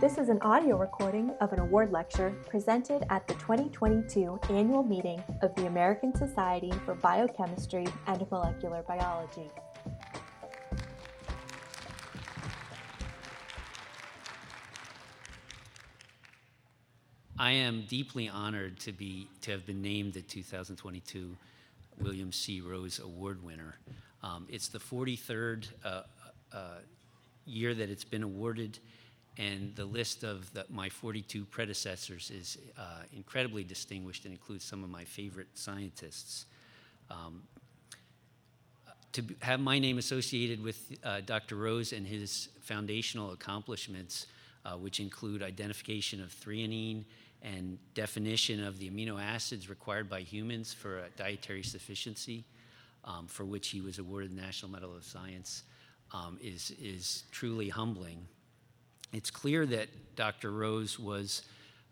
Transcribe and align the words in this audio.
This 0.00 0.16
is 0.16 0.28
an 0.28 0.40
audio 0.42 0.76
recording 0.76 1.32
of 1.40 1.52
an 1.52 1.58
award 1.58 1.90
lecture 1.90 2.30
presented 2.48 3.04
at 3.10 3.26
the 3.26 3.34
2022 3.34 4.38
annual 4.48 4.84
meeting 4.84 5.20
of 5.42 5.52
the 5.56 5.66
American 5.66 6.14
Society 6.14 6.70
for 6.84 6.94
Biochemistry 6.94 7.84
and 8.06 8.30
Molecular 8.30 8.84
Biology. 8.86 9.50
I 17.36 17.50
am 17.50 17.84
deeply 17.88 18.28
honored 18.28 18.78
to 18.80 18.92
be 18.92 19.26
to 19.40 19.50
have 19.50 19.66
been 19.66 19.82
named 19.82 20.12
the 20.12 20.22
2022 20.22 21.36
William 22.00 22.30
C. 22.30 22.60
Rose 22.60 23.00
Award 23.00 23.42
winner. 23.42 23.80
Um, 24.22 24.46
it's 24.48 24.68
the 24.68 24.78
43rd 24.78 25.66
uh, 25.84 26.02
uh, 26.52 26.58
year 27.46 27.74
that 27.74 27.90
it's 27.90 28.04
been 28.04 28.22
awarded, 28.22 28.78
and 29.38 29.74
the 29.76 29.84
list 29.84 30.24
of 30.24 30.52
the, 30.52 30.66
my 30.68 30.88
42 30.88 31.44
predecessors 31.44 32.30
is 32.30 32.58
uh, 32.76 33.02
incredibly 33.16 33.62
distinguished 33.62 34.24
and 34.24 34.32
includes 34.32 34.64
some 34.64 34.82
of 34.82 34.90
my 34.90 35.04
favorite 35.04 35.46
scientists. 35.54 36.46
Um, 37.08 37.42
to 39.12 39.24
have 39.40 39.60
my 39.60 39.78
name 39.78 39.98
associated 39.98 40.62
with 40.62 40.92
uh, 41.02 41.20
Dr. 41.24 41.56
Rose 41.56 41.92
and 41.92 42.06
his 42.06 42.48
foundational 42.60 43.32
accomplishments, 43.32 44.26
uh, 44.64 44.72
which 44.72 45.00
include 45.00 45.42
identification 45.42 46.20
of 46.20 46.30
threonine 46.30 47.04
and 47.42 47.78
definition 47.94 48.62
of 48.62 48.78
the 48.78 48.90
amino 48.90 49.22
acids 49.22 49.70
required 49.70 50.10
by 50.10 50.20
humans 50.20 50.74
for 50.74 51.04
dietary 51.16 51.62
sufficiency, 51.62 52.44
um, 53.04 53.26
for 53.28 53.44
which 53.44 53.68
he 53.68 53.80
was 53.80 53.98
awarded 53.98 54.36
the 54.36 54.40
National 54.40 54.70
Medal 54.70 54.94
of 54.94 55.04
Science, 55.04 55.62
um, 56.12 56.38
is, 56.42 56.72
is 56.82 57.22
truly 57.30 57.68
humbling. 57.68 58.26
It's 59.12 59.30
clear 59.30 59.64
that 59.66 59.88
Dr. 60.16 60.50
Rose 60.50 60.98
was 60.98 61.42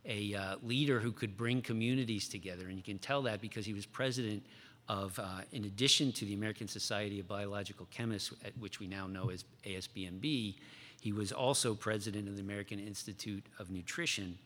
a 0.05 0.35
uh, 0.35 0.57
leader 0.63 1.01
who 1.01 1.11
could 1.13 1.37
bring 1.37 1.63
communities 1.63 2.29
together, 2.29 2.69
and 2.69 2.77
you 2.77 2.83
can 2.83 2.99
tell 2.99 3.23
that 3.23 3.41
because 3.41 3.67
he 3.67 3.73
was 3.73 3.87
president 3.87 4.45
of, 4.89 5.19
uh, 5.19 5.41
in 5.53 5.65
addition 5.65 6.13
to 6.13 6.25
the 6.25 6.35
American 6.35 6.69
Society 6.69 7.19
of 7.19 7.27
Biological 7.27 7.87
Chemists, 7.91 8.33
which 8.59 8.79
we 8.79 8.87
now 8.87 9.07
know 9.07 9.31
as 9.31 9.45
ASBMB, 9.65 10.55
he 11.01 11.13
was 11.13 11.33
also 11.33 11.75
president 11.75 12.29
of 12.29 12.37
the 12.37 12.43
American 12.43 12.79
Institute 12.79 13.45
of 13.59 13.71
Nutrition. 13.71 14.39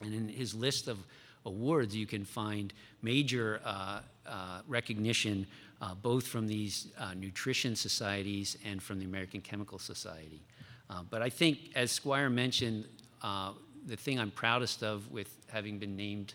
And 0.00 0.14
in 0.14 0.28
his 0.28 0.54
list 0.54 0.88
of 0.88 0.98
awards, 1.44 1.94
you 1.94 2.06
can 2.06 2.24
find 2.24 2.72
major 3.02 3.60
uh, 3.64 4.00
uh, 4.26 4.60
recognition 4.68 5.46
uh, 5.82 5.94
both 5.94 6.26
from 6.26 6.46
these 6.46 6.88
uh, 6.98 7.14
nutrition 7.14 7.76
societies 7.76 8.56
and 8.64 8.82
from 8.82 8.98
the 8.98 9.04
American 9.04 9.40
Chemical 9.40 9.78
Society. 9.78 10.40
Uh, 10.90 11.02
but 11.08 11.22
I 11.22 11.30
think, 11.30 11.58
as 11.74 11.90
Squire 11.90 12.30
mentioned, 12.30 12.86
uh, 13.22 13.52
the 13.86 13.96
thing 13.96 14.18
I'm 14.18 14.30
proudest 14.30 14.82
of 14.82 15.10
with 15.10 15.34
having 15.50 15.78
been 15.78 15.96
named 15.96 16.34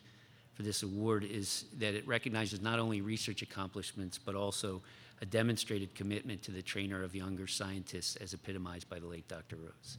for 0.53 0.63
this 0.63 0.83
award 0.83 1.23
is 1.23 1.65
that 1.77 1.93
it 1.93 2.07
recognizes 2.07 2.61
not 2.61 2.79
only 2.79 3.01
research 3.01 3.41
accomplishments, 3.41 4.17
but 4.17 4.35
also 4.35 4.81
a 5.21 5.25
demonstrated 5.25 5.93
commitment 5.95 6.41
to 6.43 6.51
the 6.51 6.61
trainer 6.61 7.03
of 7.03 7.15
younger 7.15 7.47
scientists 7.47 8.15
as 8.17 8.33
epitomized 8.33 8.89
by 8.89 8.99
the 8.99 9.05
late 9.05 9.27
Dr. 9.27 9.57
Rose. 9.57 9.97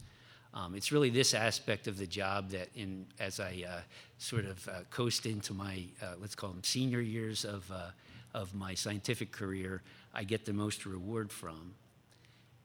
Um, 0.53 0.75
it's 0.75 0.91
really 0.91 1.09
this 1.09 1.33
aspect 1.33 1.87
of 1.87 1.97
the 1.97 2.07
job 2.07 2.49
that, 2.49 2.69
in 2.75 3.05
as 3.19 3.39
I 3.39 3.63
uh, 3.67 3.79
sort 4.17 4.45
of 4.45 4.67
uh, 4.67 4.71
coast 4.89 5.25
into 5.25 5.53
my, 5.53 5.85
uh, 6.01 6.15
let's 6.19 6.35
call 6.35 6.49
them 6.49 6.63
senior 6.63 6.99
years 6.99 7.45
of, 7.45 7.69
uh, 7.71 7.91
of 8.33 8.53
my 8.53 8.73
scientific 8.73 9.31
career, 9.31 9.81
I 10.13 10.25
get 10.25 10.45
the 10.45 10.53
most 10.53 10.85
reward 10.85 11.31
from. 11.31 11.73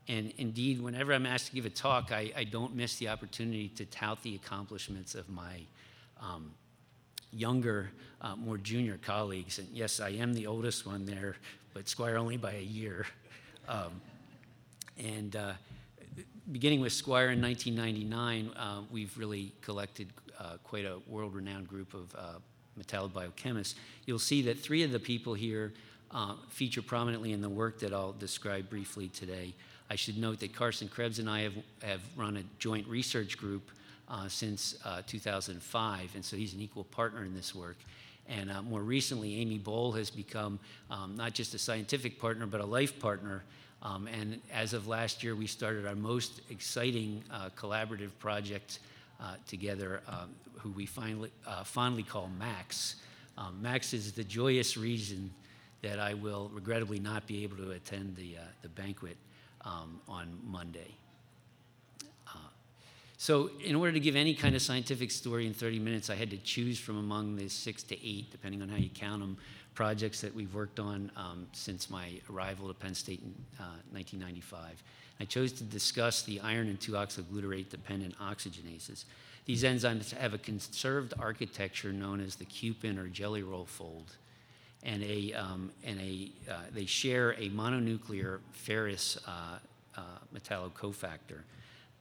And 0.08 0.32
indeed, 0.38 0.80
whenever 0.80 1.12
I'm 1.12 1.26
asked 1.26 1.46
to 1.48 1.52
give 1.52 1.66
a 1.66 1.70
talk, 1.70 2.12
I, 2.12 2.32
I 2.36 2.44
don't 2.44 2.74
miss 2.74 2.96
the 2.96 3.08
opportunity 3.08 3.68
to 3.70 3.84
tout 3.84 4.22
the 4.22 4.36
accomplishments 4.36 5.14
of 5.14 5.28
my 5.28 5.60
um, 6.20 6.52
younger, 7.32 7.90
uh, 8.20 8.36
more 8.36 8.56
junior 8.56 8.98
colleagues. 9.02 9.58
And 9.58 9.68
yes, 9.72 10.00
I 10.00 10.10
am 10.10 10.32
the 10.32 10.46
oldest 10.46 10.86
one 10.86 11.04
there, 11.04 11.36
but 11.74 11.88
Squire 11.88 12.16
only 12.16 12.36
by 12.36 12.54
a 12.54 12.62
year. 12.62 13.06
Um, 13.68 14.00
and 14.96 15.34
uh, 15.34 15.52
beginning 16.52 16.80
with 16.80 16.92
Squire 16.92 17.30
in 17.30 17.42
1999, 17.42 18.50
uh, 18.56 18.82
we've 18.90 19.16
really 19.18 19.52
collected 19.60 20.08
uh, 20.38 20.56
quite 20.62 20.84
a 20.84 20.98
world 21.08 21.34
renowned 21.34 21.66
group 21.66 21.94
of 21.94 22.14
uh, 22.14 22.38
metallobiochemists. 22.78 23.74
You'll 24.06 24.18
see 24.18 24.42
that 24.42 24.60
three 24.60 24.82
of 24.82 24.92
the 24.92 25.00
people 25.00 25.34
here 25.34 25.72
uh, 26.10 26.34
feature 26.48 26.82
prominently 26.82 27.32
in 27.32 27.40
the 27.40 27.48
work 27.48 27.80
that 27.80 27.92
I'll 27.92 28.12
describe 28.12 28.70
briefly 28.70 29.08
today. 29.08 29.54
I 29.90 29.96
should 29.96 30.18
note 30.18 30.40
that 30.40 30.54
Carsten 30.54 30.88
Krebs 30.88 31.18
and 31.18 31.28
I 31.30 31.42
have, 31.42 31.54
have 31.82 32.00
run 32.16 32.36
a 32.36 32.42
joint 32.58 32.86
research 32.88 33.38
group 33.38 33.70
uh, 34.08 34.28
since 34.28 34.76
uh, 34.84 35.02
2005, 35.06 36.14
and 36.14 36.24
so 36.24 36.36
he's 36.36 36.54
an 36.54 36.60
equal 36.60 36.84
partner 36.84 37.24
in 37.24 37.34
this 37.34 37.54
work. 37.54 37.76
And 38.28 38.50
more 38.64 38.82
recently, 38.82 39.40
Amie 39.40 39.60
Boal 39.60 39.96
has 39.96 40.10
become 40.10 40.58
um, 40.90 41.14
not 41.16 41.32
just 41.32 41.54
a 41.54 41.58
scientific 41.58 42.20
partner, 42.20 42.46
but 42.46 42.60
a 42.60 42.66
life 42.66 42.98
partner 42.98 43.44
um, 43.82 44.08
and 44.08 44.40
as 44.52 44.72
of 44.72 44.88
last 44.88 45.22
year, 45.22 45.36
we 45.36 45.46
started 45.46 45.86
our 45.86 45.94
most 45.94 46.40
exciting 46.50 47.22
uh, 47.32 47.50
collaborative 47.56 48.10
project 48.18 48.80
uh, 49.20 49.34
together, 49.46 50.02
um, 50.08 50.30
who 50.58 50.70
we 50.70 50.86
finally, 50.86 51.30
uh, 51.46 51.62
fondly 51.62 52.02
call 52.02 52.28
MAX. 52.38 52.96
Um, 53.38 53.60
MAX 53.62 53.92
is 53.92 54.12
the 54.12 54.24
joyous 54.24 54.76
reason 54.76 55.30
that 55.82 56.00
I 56.00 56.14
will 56.14 56.50
regrettably 56.52 56.98
not 56.98 57.26
be 57.26 57.44
able 57.44 57.58
to 57.58 57.72
attend 57.72 58.16
the, 58.16 58.38
uh, 58.38 58.40
the 58.62 58.68
banquet 58.70 59.16
um, 59.66 60.00
on 60.08 60.38
Monday. 60.44 60.94
Uh, 62.26 62.38
so, 63.18 63.50
in 63.62 63.74
order 63.74 63.92
to 63.92 64.00
give 64.00 64.16
any 64.16 64.34
kind 64.34 64.54
of 64.54 64.62
scientific 64.62 65.10
story 65.10 65.46
in 65.46 65.52
30 65.52 65.78
minutes, 65.78 66.08
I 66.08 66.14
had 66.14 66.30
to 66.30 66.38
choose 66.38 66.78
from 66.78 66.98
among 66.98 67.36
the 67.36 67.48
six 67.48 67.82
to 67.84 68.06
eight, 68.06 68.30
depending 68.30 68.62
on 68.62 68.68
how 68.68 68.76
you 68.76 68.88
count 68.88 69.20
them, 69.20 69.36
projects 69.74 70.22
that 70.22 70.34
we've 70.34 70.54
worked 70.54 70.80
on 70.80 71.10
um, 71.16 71.46
since 71.52 71.90
my 71.90 72.08
arrival 72.32 72.70
at 72.70 72.78
Penn 72.78 72.94
State 72.94 73.20
in 73.20 73.34
uh, 73.60 73.76
1995. 73.92 74.82
I 75.20 75.24
chose 75.24 75.52
to 75.52 75.64
discuss 75.64 76.22
the 76.22 76.40
iron 76.40 76.68
and 76.68 76.78
2-oxoglutarate 76.78 77.68
dependent 77.68 78.18
oxygenases. 78.18 79.04
These 79.44 79.62
enzymes 79.62 80.12
have 80.12 80.34
a 80.34 80.38
conserved 80.38 81.14
architecture 81.18 81.92
known 81.92 82.20
as 82.20 82.36
the 82.36 82.44
cupin 82.44 82.98
or 82.98 83.06
jelly 83.06 83.42
roll 83.42 83.64
fold, 83.64 84.16
and, 84.86 85.02
a, 85.02 85.32
um, 85.34 85.70
and 85.84 86.00
a, 86.00 86.30
uh, 86.50 86.54
they 86.72 86.86
share 86.86 87.32
a 87.32 87.50
mononuclear 87.50 88.38
ferrous 88.52 89.18
uh, 89.26 89.58
uh, 89.96 90.00
metallocofactor 90.34 91.40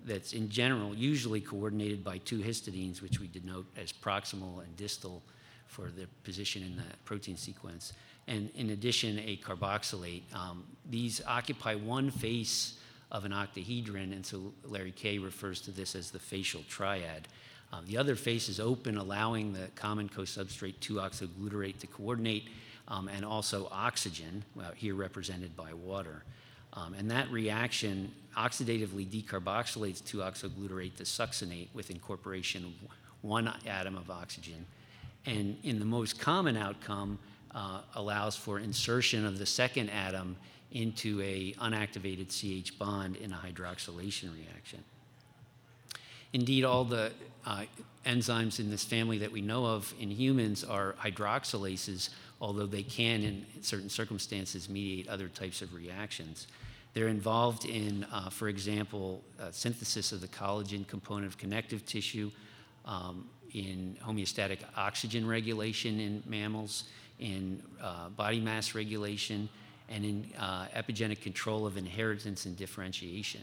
that's 0.05 0.33
in 0.33 0.47
general 0.49 0.93
usually 0.93 1.41
coordinated 1.41 2.03
by 2.03 2.19
two 2.19 2.39
histidines, 2.39 3.01
which 3.01 3.19
we 3.19 3.27
denote 3.27 3.65
as 3.75 3.91
proximal 3.91 4.63
and 4.63 4.77
distal 4.77 5.23
for 5.67 5.89
the 5.89 6.05
position 6.23 6.61
in 6.61 6.75
the 6.75 6.83
protein 7.05 7.35
sequence. 7.35 7.91
And 8.27 8.51
in 8.55 8.69
addition, 8.69 9.19
a 9.19 9.37
carboxylate. 9.37 10.21
Um, 10.33 10.63
these 10.87 11.21
occupy 11.27 11.75
one 11.75 12.11
face 12.11 12.77
of 13.11 13.25
an 13.25 13.33
octahedron, 13.33 14.13
and 14.13 14.23
so 14.23 14.53
Larry 14.63 14.91
Que 14.91 15.17
refers 15.17 15.59
to 15.61 15.71
this 15.71 15.95
as 15.95 16.11
the 16.11 16.19
facial 16.19 16.61
triad. 16.69 17.27
Um, 17.73 17.83
the 17.87 17.97
other 17.97 18.15
face 18.15 18.47
is 18.47 18.59
open, 18.59 18.97
allowing 18.97 19.53
the 19.53 19.69
common 19.75 20.07
co-substrate 20.07 20.75
2-oxoglutarate 20.81 21.79
to 21.79 21.87
coordinate, 21.87 22.47
um, 22.87 23.07
and 23.07 23.25
also 23.25 23.67
oxygen, 23.71 24.43
well, 24.55 24.71
here 24.75 24.95
represented 24.95 25.55
by 25.55 25.73
water. 25.73 26.23
Um, 26.73 26.93
and 26.93 27.09
that 27.11 27.31
reaction 27.31 28.11
oxidatively 28.37 29.07
decarboxylates 29.07 30.01
2-oxoglutarate 30.03 30.95
to 30.95 31.03
succinate 31.03 31.67
with 31.73 31.89
incorporation 31.89 32.65
of 32.65 32.89
one 33.21 33.51
atom 33.65 33.95
of 33.97 34.09
oxygen 34.09 34.65
and 35.25 35.57
in 35.63 35.79
the 35.79 35.85
most 35.85 36.19
common 36.19 36.55
outcome, 36.57 37.17
uh, 37.53 37.81
allows 37.95 38.35
for 38.35 38.59
insertion 38.59 39.25
of 39.25 39.39
the 39.39 39.45
second 39.45 39.89
atom 39.89 40.35
into 40.71 41.21
a 41.21 41.53
unactivated 41.53 42.29
CH 42.29 42.77
bond 42.77 43.15
in 43.15 43.31
a 43.31 43.35
hydroxylation 43.35 44.35
reaction. 44.35 44.83
Indeed, 46.33 46.65
all 46.65 46.83
the 46.83 47.11
uh, 47.45 47.63
enzymes 48.05 48.59
in 48.59 48.69
this 48.69 48.83
family 48.83 49.17
that 49.19 49.31
we 49.31 49.41
know 49.41 49.65
of 49.65 49.93
in 49.99 50.09
humans 50.09 50.63
are 50.63 50.95
hydroxylases, 51.03 52.09
although 52.39 52.65
they 52.65 52.83
can, 52.83 53.23
in 53.23 53.45
certain 53.61 53.89
circumstances, 53.89 54.69
mediate 54.69 55.07
other 55.07 55.27
types 55.27 55.61
of 55.61 55.73
reactions. 55.73 56.47
They're 56.93 57.07
involved 57.07 57.65
in, 57.65 58.05
uh, 58.11 58.29
for 58.29 58.47
example, 58.47 59.23
uh, 59.39 59.51
synthesis 59.51 60.11
of 60.11 60.21
the 60.21 60.27
collagen 60.27 60.87
component 60.87 61.27
of 61.27 61.37
connective 61.37 61.85
tissue, 61.85 62.31
um, 62.85 63.27
in 63.53 63.97
homeostatic 64.03 64.59
oxygen 64.75 65.25
regulation 65.25 65.99
in 65.99 66.21
mammals, 66.25 66.85
in 67.19 67.61
uh, 67.81 68.09
body 68.09 68.39
mass 68.39 68.75
regulation, 68.75 69.47
and 69.89 70.03
in 70.03 70.29
uh, 70.37 70.67
epigenic 70.75 71.21
control 71.21 71.65
of 71.65 71.77
inheritance 71.77 72.45
and 72.45 72.57
differentiation. 72.57 73.41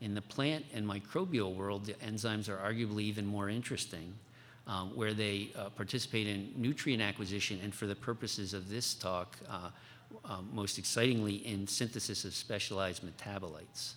In 0.00 0.14
the 0.14 0.22
plant 0.22 0.64
and 0.72 0.86
microbial 0.86 1.54
world, 1.54 1.86
the 1.86 1.94
enzymes 1.94 2.48
are 2.48 2.56
arguably 2.56 3.02
even 3.02 3.26
more 3.26 3.48
interesting, 3.48 4.14
um, 4.66 4.94
where 4.94 5.12
they 5.12 5.50
uh, 5.56 5.70
participate 5.70 6.26
in 6.26 6.52
nutrient 6.56 7.02
acquisition 7.02 7.58
and, 7.62 7.74
for 7.74 7.86
the 7.86 7.96
purposes 7.96 8.54
of 8.54 8.68
this 8.68 8.94
talk, 8.94 9.36
uh, 9.48 9.70
uh, 10.24 10.38
most 10.52 10.78
excitingly, 10.78 11.36
in 11.46 11.66
synthesis 11.66 12.24
of 12.24 12.34
specialized 12.34 13.02
metabolites. 13.02 13.94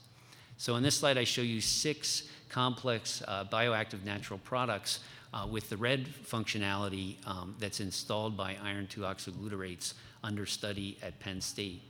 So 0.58 0.76
in 0.76 0.84
this 0.84 0.96
slide, 0.96 1.18
I 1.18 1.24
show 1.24 1.42
you 1.42 1.62
six 1.62 2.24
complex 2.50 3.22
uh, 3.28 3.46
bioactive 3.46 4.04
natural 4.04 4.40
products 4.44 5.00
uh, 5.34 5.48
with 5.50 5.70
the 5.70 5.78
red 5.78 6.06
functionality 6.06 7.16
um, 7.28 7.56
that's 7.60 7.80
installed 7.80 8.36
by 8.36 8.58
iron 8.64 8.88
2 8.88 9.02
oxoglutarates 9.02 9.94
under 10.24 10.46
study 10.46 10.98
at 11.02 11.20
Penn 11.20 11.42
State. 11.42 11.82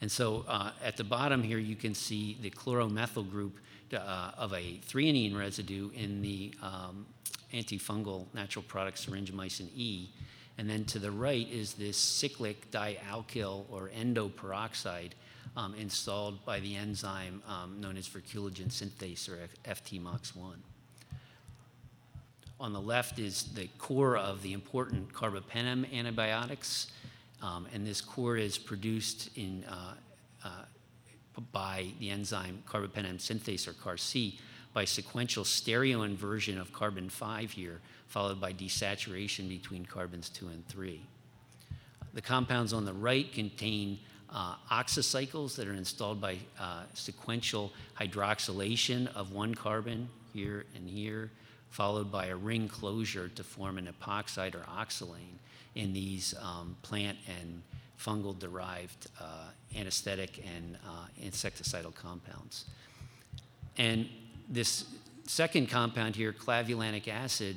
And 0.00 0.10
so 0.10 0.44
uh, 0.48 0.70
at 0.82 0.96
the 0.96 1.04
bottom 1.04 1.42
here, 1.42 1.58
you 1.58 1.76
can 1.76 1.94
see 1.94 2.38
the 2.40 2.50
chloromethyl 2.50 3.30
group 3.30 3.58
uh, 3.94 4.30
of 4.36 4.52
a 4.52 4.80
threonine 4.88 5.36
residue 5.36 5.90
in 5.94 6.22
the 6.22 6.54
um, 6.62 7.06
antifungal 7.52 8.26
natural 8.32 8.62
product 8.62 8.98
syringomycin 8.98 9.68
E. 9.76 10.08
And 10.58 10.68
then 10.68 10.84
to 10.86 10.98
the 10.98 11.10
right 11.10 11.48
is 11.50 11.74
this 11.74 11.96
cyclic 11.96 12.70
dialkyl 12.70 13.64
or 13.70 13.90
endoperoxide 13.98 15.12
um, 15.56 15.74
installed 15.74 16.44
by 16.44 16.60
the 16.60 16.76
enzyme 16.76 17.42
um, 17.48 17.80
known 17.80 17.96
as 17.96 18.08
verruculogen 18.08 18.68
synthase 18.68 19.28
or 19.28 19.38
FTMOX1. 19.68 20.54
On 22.60 22.72
the 22.72 22.80
left 22.80 23.18
is 23.18 23.44
the 23.54 23.68
core 23.78 24.18
of 24.18 24.42
the 24.42 24.52
important 24.52 25.12
carbapenem 25.12 25.90
antibiotics, 25.92 26.88
um, 27.42 27.66
and 27.72 27.86
this 27.86 28.00
core 28.00 28.36
is 28.36 28.58
produced 28.58 29.30
in, 29.36 29.64
uh, 29.68 29.94
uh, 30.44 30.48
by 31.52 31.86
the 31.98 32.10
enzyme 32.10 32.62
carbapenem 32.68 33.18
synthase 33.18 33.66
or 33.66 33.72
CARC 33.72 34.34
by 34.72 34.84
sequential 34.84 35.44
stereoinversion 35.44 36.60
of 36.60 36.72
carbon 36.72 37.08
5 37.08 37.50
here, 37.50 37.80
followed 38.06 38.40
by 38.40 38.52
desaturation 38.52 39.48
between 39.48 39.84
carbons 39.84 40.28
2 40.28 40.48
and 40.48 40.66
3. 40.68 41.00
The 42.14 42.22
compounds 42.22 42.72
on 42.72 42.84
the 42.84 42.92
right 42.92 43.32
contain 43.32 43.98
uh, 44.32 44.54
oxocycles 44.70 45.56
that 45.56 45.66
are 45.66 45.74
installed 45.74 46.20
by 46.20 46.38
uh, 46.58 46.82
sequential 46.94 47.72
hydroxylation 47.98 49.12
of 49.14 49.32
one 49.32 49.54
carbon 49.54 50.08
here 50.32 50.66
and 50.76 50.88
here, 50.88 51.30
followed 51.70 52.10
by 52.10 52.26
a 52.26 52.36
ring 52.36 52.68
closure 52.68 53.28
to 53.28 53.44
form 53.44 53.78
an 53.78 53.88
epoxide 53.88 54.54
or 54.54 54.64
oxolane 54.64 55.38
in 55.74 55.92
these 55.92 56.34
um, 56.42 56.76
plant 56.82 57.16
and 57.40 57.62
fungal 57.98 58.38
derived 58.38 59.08
uh, 59.20 59.48
anesthetic 59.76 60.42
and 60.56 60.76
uh, 60.86 61.06
insecticidal 61.22 61.94
compounds. 61.94 62.64
And 63.76 64.08
this 64.48 64.84
second 65.26 65.68
compound 65.68 66.16
here, 66.16 66.32
clavulanic 66.32 67.08
acid, 67.08 67.56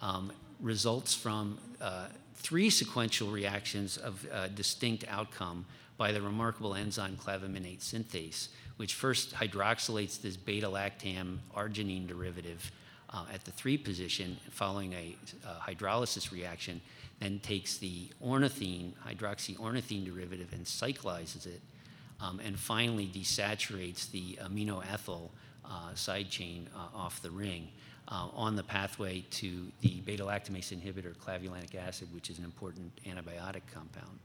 um, 0.00 0.32
results 0.60 1.14
from 1.14 1.58
uh, 1.80 2.06
three 2.34 2.70
sequential 2.70 3.28
reactions 3.28 3.98
of 3.98 4.26
uh, 4.32 4.48
distinct 4.48 5.04
outcome 5.08 5.66
by 5.98 6.12
the 6.12 6.22
remarkable 6.22 6.74
enzyme 6.74 7.16
clavaminate 7.16 7.80
synthase, 7.80 8.48
which 8.78 8.94
first 8.94 9.34
hydroxylates 9.34 10.20
this 10.22 10.36
beta 10.36 10.66
lactam 10.66 11.38
arginine 11.54 12.06
derivative 12.06 12.72
uh, 13.12 13.24
at 13.32 13.44
the 13.44 13.50
three 13.50 13.76
position 13.76 14.36
following 14.50 14.92
a 14.92 15.16
uh, 15.46 15.58
hydrolysis 15.60 16.30
reaction, 16.30 16.80
then 17.20 17.40
takes 17.40 17.78
the 17.78 18.08
ornithine, 18.24 18.92
hydroxyornithine 19.06 20.04
derivative, 20.04 20.52
and 20.52 20.64
cyclizes 20.64 21.46
it, 21.46 21.60
um, 22.20 22.40
and 22.44 22.58
finally 22.58 23.10
desaturates 23.12 24.10
the 24.10 24.38
aminoethyl 24.42 25.28
uh, 25.64 25.94
side 25.94 26.30
chain 26.30 26.68
uh, 26.74 26.96
off 26.96 27.20
the 27.22 27.30
ring. 27.30 27.68
Uh, 28.08 28.26
on 28.34 28.56
the 28.56 28.62
pathway 28.64 29.24
to 29.30 29.70
the 29.82 30.00
beta 30.00 30.24
lactamase 30.24 30.74
inhibitor 30.76 31.14
clavulanic 31.18 31.76
acid, 31.76 32.08
which 32.12 32.28
is 32.28 32.38
an 32.38 32.44
important 32.44 32.90
antibiotic 33.06 33.60
compound. 33.72 34.18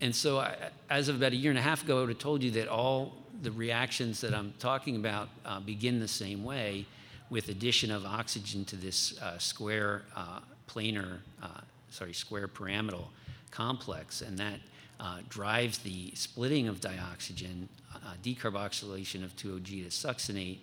And 0.00 0.14
so, 0.14 0.38
I, 0.38 0.56
as 0.88 1.08
of 1.08 1.16
about 1.16 1.32
a 1.32 1.36
year 1.36 1.50
and 1.50 1.58
a 1.58 1.62
half 1.62 1.82
ago, 1.82 1.98
I 1.98 2.00
would 2.00 2.10
have 2.10 2.18
told 2.18 2.42
you 2.42 2.52
that 2.52 2.68
all 2.68 3.14
the 3.42 3.50
reactions 3.50 4.20
that 4.20 4.34
I'm 4.34 4.52
talking 4.58 4.96
about 4.96 5.28
uh, 5.44 5.60
begin 5.60 6.00
the 6.00 6.08
same 6.08 6.44
way 6.44 6.86
with 7.30 7.48
addition 7.48 7.90
of 7.90 8.04
oxygen 8.04 8.64
to 8.66 8.76
this 8.76 9.20
uh, 9.20 9.38
square 9.38 10.02
uh, 10.16 10.40
planar, 10.68 11.18
uh, 11.42 11.48
sorry, 11.90 12.12
square 12.12 12.48
pyramidal 12.48 13.10
complex, 13.50 14.22
and 14.22 14.38
that 14.38 14.60
uh, 15.00 15.18
drives 15.28 15.78
the 15.78 16.10
splitting 16.14 16.68
of 16.68 16.80
dioxygen, 16.80 17.68
uh, 17.94 17.98
decarboxylation 18.22 19.22
of 19.24 19.36
2OG 19.36 19.84
to 19.84 19.90
succinate, 19.90 20.58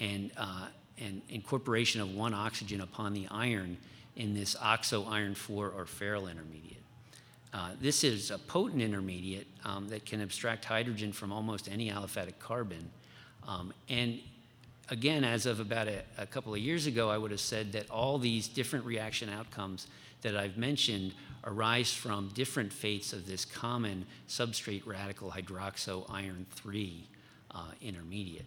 and, 0.00 0.30
and 0.98 1.22
incorporation 1.28 2.00
of 2.00 2.14
one 2.14 2.34
oxygen 2.34 2.80
upon 2.80 3.14
the 3.14 3.26
iron 3.30 3.76
in 4.16 4.34
this 4.34 4.56
oxo 4.60 5.04
iron 5.04 5.34
4 5.34 5.70
or 5.70 5.84
ferryl 5.84 6.28
intermediate. 6.28 6.83
Uh, 7.54 7.70
this 7.80 8.02
is 8.02 8.32
a 8.32 8.38
potent 8.38 8.82
intermediate 8.82 9.46
um, 9.64 9.86
that 9.88 10.04
can 10.04 10.20
abstract 10.20 10.64
hydrogen 10.64 11.12
from 11.12 11.30
almost 11.30 11.68
any 11.70 11.88
aliphatic 11.88 12.36
carbon. 12.40 12.90
Um, 13.46 13.72
and 13.88 14.18
again, 14.90 15.22
as 15.22 15.46
of 15.46 15.60
about 15.60 15.86
a, 15.86 16.02
a, 16.18 16.26
couple 16.26 16.52
of 16.52 16.58
years 16.58 16.86
ago, 16.86 17.08
I 17.08 17.16
would 17.16 17.30
have 17.30 17.40
said 17.40 17.70
that 17.72 17.88
all 17.90 18.18
these 18.18 18.48
different 18.48 18.84
reaction 18.84 19.28
outcomes 19.28 19.86
that 20.22 20.36
I've 20.36 20.56
mentioned 20.56 21.14
arise 21.44 21.92
from 21.92 22.28
different 22.34 22.72
fates 22.72 23.12
of 23.12 23.24
this 23.24 23.44
common 23.44 24.04
substrate 24.28 24.84
radical 24.84 25.30
hydroxo 25.30 26.06
iron 26.10 26.46
3 26.56 27.08
uh, 27.52 27.66
intermediate 27.80 28.46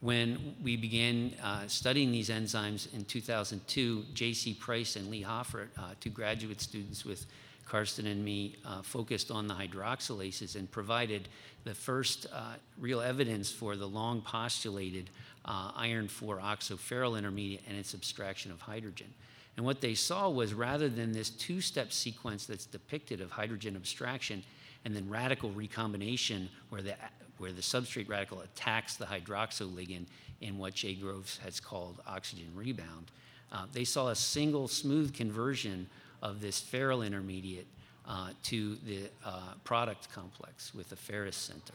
when 0.00 0.54
we 0.62 0.76
began 0.76 1.32
uh, 1.42 1.66
studying 1.66 2.12
these 2.12 2.28
enzymes 2.28 2.92
in 2.94 3.04
2002, 3.04 4.04
J.C. 4.14 4.54
Price 4.54 4.96
and 4.96 5.08
Lee 5.10 5.22
Hoffart, 5.22 5.68
uh, 5.78 5.94
two 6.00 6.10
graduate 6.10 6.60
students 6.60 7.04
with 7.04 7.26
Carsten 7.64 8.06
and 8.06 8.24
me, 8.24 8.56
uh, 8.64 8.82
focused 8.82 9.30
on 9.30 9.48
the 9.48 9.54
hydroxylases 9.54 10.54
and 10.54 10.70
provided 10.70 11.28
the 11.64 11.74
first 11.74 12.26
uh, 12.32 12.54
real 12.78 13.00
evidence 13.00 13.50
for 13.50 13.74
the 13.74 13.86
long 13.86 14.20
postulated 14.20 15.10
uh, 15.46 15.72
iron 15.74 16.08
4 16.08 16.38
oxoferryl 16.38 17.18
intermediate 17.18 17.62
and 17.66 17.76
its 17.76 17.94
abstraction 17.94 18.52
of 18.52 18.60
hydrogen. 18.60 19.12
And 19.56 19.64
what 19.64 19.80
they 19.80 19.94
saw 19.94 20.28
was 20.28 20.52
rather 20.52 20.88
than 20.88 21.12
this 21.12 21.30
two 21.30 21.60
step 21.60 21.92
sequence 21.92 22.46
that's 22.46 22.66
depicted 22.66 23.20
of 23.20 23.30
hydrogen 23.30 23.74
abstraction 23.74 24.44
and 24.86 24.94
then 24.94 25.10
radical 25.10 25.50
recombination, 25.50 26.48
where 26.68 26.80
the 26.80 26.94
where 27.38 27.52
the 27.52 27.60
substrate 27.60 28.08
radical 28.08 28.40
attacks 28.40 28.96
the 28.96 29.04
hydroxyl 29.04 29.74
ligand 29.74 30.06
in 30.40 30.56
what 30.58 30.74
Jay 30.74 30.94
Groves 30.94 31.38
has 31.44 31.58
called 31.58 32.00
oxygen 32.06 32.46
rebound. 32.54 33.10
Uh, 33.52 33.66
they 33.72 33.84
saw 33.84 34.08
a 34.08 34.14
single 34.14 34.68
smooth 34.68 35.12
conversion 35.12 35.88
of 36.22 36.40
this 36.40 36.60
ferryl 36.60 37.02
intermediate 37.02 37.66
uh, 38.08 38.30
to 38.44 38.76
the 38.86 39.10
uh, 39.24 39.54
product 39.64 40.08
complex 40.12 40.72
with 40.72 40.88
the 40.88 40.96
ferrous 40.96 41.36
center. 41.36 41.74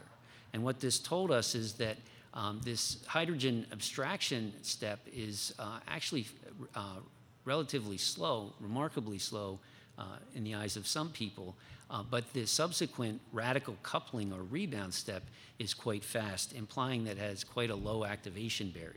And 0.54 0.64
what 0.64 0.80
this 0.80 0.98
told 0.98 1.30
us 1.30 1.54
is 1.54 1.74
that 1.74 1.98
um, 2.32 2.60
this 2.64 3.04
hydrogen 3.06 3.66
abstraction 3.72 4.54
step 4.62 5.00
is 5.14 5.54
uh, 5.58 5.80
actually 5.86 6.26
uh, 6.74 6.96
relatively 7.44 7.98
slow, 7.98 8.54
remarkably 8.58 9.18
slow 9.18 9.58
uh, 9.98 10.04
in 10.34 10.44
the 10.44 10.54
eyes 10.54 10.76
of 10.76 10.86
some 10.86 11.10
people, 11.10 11.54
uh, 11.92 12.02
but 12.10 12.32
the 12.32 12.46
subsequent 12.46 13.20
radical 13.32 13.76
coupling 13.82 14.32
or 14.32 14.42
rebound 14.42 14.94
step 14.94 15.22
is 15.58 15.74
quite 15.74 16.02
fast, 16.02 16.54
implying 16.54 17.04
that 17.04 17.12
it 17.12 17.18
has 17.18 17.44
quite 17.44 17.70
a 17.70 17.74
low 17.74 18.04
activation 18.04 18.70
barrier. 18.70 18.96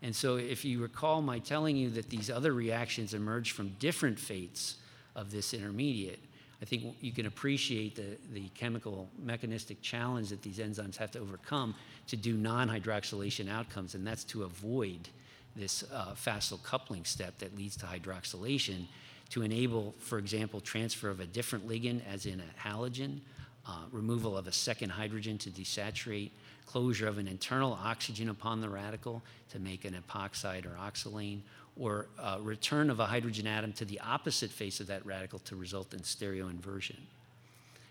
And 0.00 0.14
so, 0.14 0.36
if 0.36 0.64
you 0.64 0.80
recall 0.80 1.20
my 1.20 1.40
telling 1.40 1.76
you 1.76 1.90
that 1.90 2.08
these 2.08 2.30
other 2.30 2.52
reactions 2.52 3.14
emerge 3.14 3.50
from 3.50 3.70
different 3.80 4.16
fates 4.18 4.76
of 5.16 5.32
this 5.32 5.52
intermediate, 5.52 6.20
I 6.62 6.64
think 6.64 6.96
you 7.00 7.10
can 7.10 7.26
appreciate 7.26 7.96
the, 7.96 8.16
the 8.32 8.48
chemical 8.50 9.08
mechanistic 9.20 9.82
challenge 9.82 10.28
that 10.28 10.42
these 10.42 10.58
enzymes 10.58 10.96
have 10.96 11.10
to 11.12 11.18
overcome 11.18 11.74
to 12.06 12.16
do 12.16 12.34
non 12.34 12.68
hydroxylation 12.68 13.50
outcomes, 13.50 13.96
and 13.96 14.06
that's 14.06 14.22
to 14.24 14.44
avoid 14.44 15.08
this 15.56 15.82
uh, 15.92 16.14
facile 16.14 16.58
coupling 16.58 17.04
step 17.04 17.36
that 17.38 17.56
leads 17.56 17.76
to 17.76 17.86
hydroxylation 17.86 18.86
to 19.30 19.42
enable, 19.42 19.94
for 19.98 20.18
example, 20.18 20.60
transfer 20.60 21.10
of 21.10 21.20
a 21.20 21.26
different 21.26 21.68
ligand, 21.68 22.00
as 22.10 22.26
in 22.26 22.40
a 22.40 22.68
halogen, 22.68 23.20
uh, 23.66 23.72
removal 23.92 24.36
of 24.36 24.46
a 24.46 24.52
second 24.52 24.90
hydrogen 24.90 25.36
to 25.38 25.50
desaturate, 25.50 26.30
closure 26.66 27.06
of 27.06 27.18
an 27.18 27.28
internal 27.28 27.78
oxygen 27.82 28.28
upon 28.28 28.60
the 28.60 28.68
radical 28.68 29.22
to 29.50 29.58
make 29.58 29.84
an 29.84 29.94
epoxide 29.94 30.64
or 30.64 30.76
oxolane, 30.78 31.40
or 31.76 32.06
uh, 32.18 32.38
return 32.40 32.90
of 32.90 33.00
a 33.00 33.06
hydrogen 33.06 33.46
atom 33.46 33.72
to 33.72 33.84
the 33.84 34.00
opposite 34.00 34.50
face 34.50 34.80
of 34.80 34.86
that 34.86 35.04
radical 35.06 35.38
to 35.40 35.56
result 35.56 35.92
in 35.94 36.00
stereoinversion. 36.00 36.96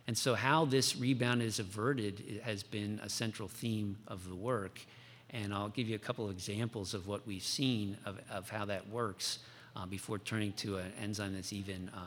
And 0.08 0.17
so, 0.17 0.36
how 0.36 0.65
this 0.65 0.96
rebound 0.96 1.41
is 1.41 1.60
averted 1.60 2.41
has 2.44 2.63
been 2.63 3.00
a 3.03 3.10
central 3.10 3.48
theme 3.48 3.98
of 4.08 4.27
the 4.27 4.36
work. 4.36 4.79
And 5.32 5.53
I'll 5.53 5.70
give 5.70 5.89
you 5.89 5.96
a 5.96 6.00
couple 6.00 6.25
of 6.25 6.32
examples 6.32 6.94
of 6.94 7.08
what 7.08 7.27
we've 7.27 7.44
seen 7.44 7.98
of, 8.06 8.17
of 8.32 8.50
how 8.50 8.63
that 8.65 8.89
works 8.89 9.39
uh, 9.77 9.86
before 9.86 10.17
turning 10.17 10.51
to 10.53 10.77
an 10.77 10.91
enzyme 11.01 11.34
that's 11.34 11.53
even 11.53 11.89
uh, 11.93 12.00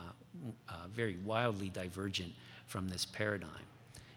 uh, 0.69 0.73
very 0.93 1.17
wildly 1.23 1.69
divergent 1.69 2.33
from 2.67 2.89
this 2.89 3.05
paradigm. 3.05 3.49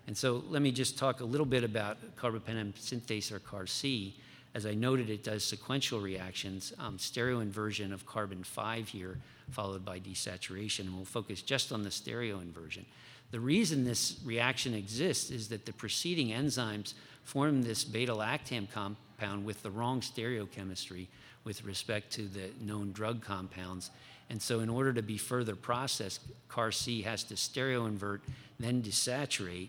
And 0.06 0.16
so 0.16 0.44
let 0.49 0.61
me 0.61 0.73
just 0.73 0.99
talk 0.99 1.20
a 1.20 1.25
little 1.25 1.46
bit 1.46 1.64
about 1.64 1.96
carbapenem 2.16 2.75
synthase 2.75 3.32
or 3.32 3.38
CAR-C. 3.38 4.14
As 4.54 4.66
I 4.66 4.75
noted, 4.75 5.08
it 5.08 5.25
does 5.25 5.44
sequential 5.44 6.00
reactions, 6.00 6.73
um, 6.78 6.99
stereoinversion 6.99 7.92
of 7.92 8.06
carbon 8.06 8.44
5 8.44 8.88
here, 8.88 9.18
followed 9.50 9.84
by 9.84 9.99
desaturation, 9.99 10.80
and 10.80 10.94
we'll 10.94 11.04
focus 11.04 11.42
just 11.42 11.73
on 11.73 11.82
the 11.82 11.90
stereo 11.90 12.40
inversion. 12.40 12.84
The 13.30 13.40
reason 13.40 13.84
this 13.84 14.20
reaction 14.25 14.75
exists 14.75 15.30
is 15.30 15.49
that 15.49 15.66
the 15.66 15.73
preceding 15.73 16.28
enzymes 16.28 16.94
form 17.25 17.62
this 17.62 17.82
beta-lactam 17.82 18.70
compound 19.18 19.44
with 19.44 19.62
the 19.62 19.71
wrong 19.71 20.00
stereochemistry 20.00 21.09
with 21.44 21.64
respect 21.64 22.12
to 22.12 22.23
the 22.23 22.50
known 22.61 22.92
drug 22.92 23.23
compounds. 23.23 23.90
And 24.30 24.40
so 24.40 24.61
in 24.61 24.68
order 24.68 24.92
to 24.92 25.02
be 25.02 25.18
further 25.18 25.54
processed, 25.54 26.21
CAR-C 26.49 27.02
has 27.02 27.25
to 27.25 27.35
stereoinvert, 27.35 28.21
then 28.59 28.83
desaturate, 28.83 29.68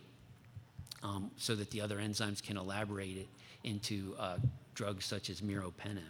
um, 1.04 1.32
so 1.38 1.56
that 1.56 1.72
the 1.72 1.82
other 1.82 1.98
enzymes 1.98 2.42
can 2.42 2.58
elaborate 2.58 3.18
it 3.18 3.28
into 3.64 4.16
uh, 4.18 4.38
drugs 4.74 5.06
such 5.06 5.30
as 5.30 5.42
meropenem. 5.42 6.02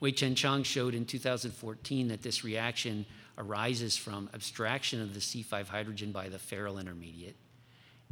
Wei-Chen 0.00 0.34
Chang 0.34 0.62
showed 0.62 0.94
in 0.94 1.06
2014 1.06 2.08
that 2.08 2.22
this 2.22 2.44
reaction 2.44 3.06
arises 3.38 3.96
from 3.96 4.28
abstraction 4.34 5.00
of 5.00 5.14
the 5.14 5.20
C5 5.20 5.66
hydrogen 5.66 6.12
by 6.12 6.28
the 6.28 6.38
ferryl 6.38 6.78
intermediate, 6.78 7.36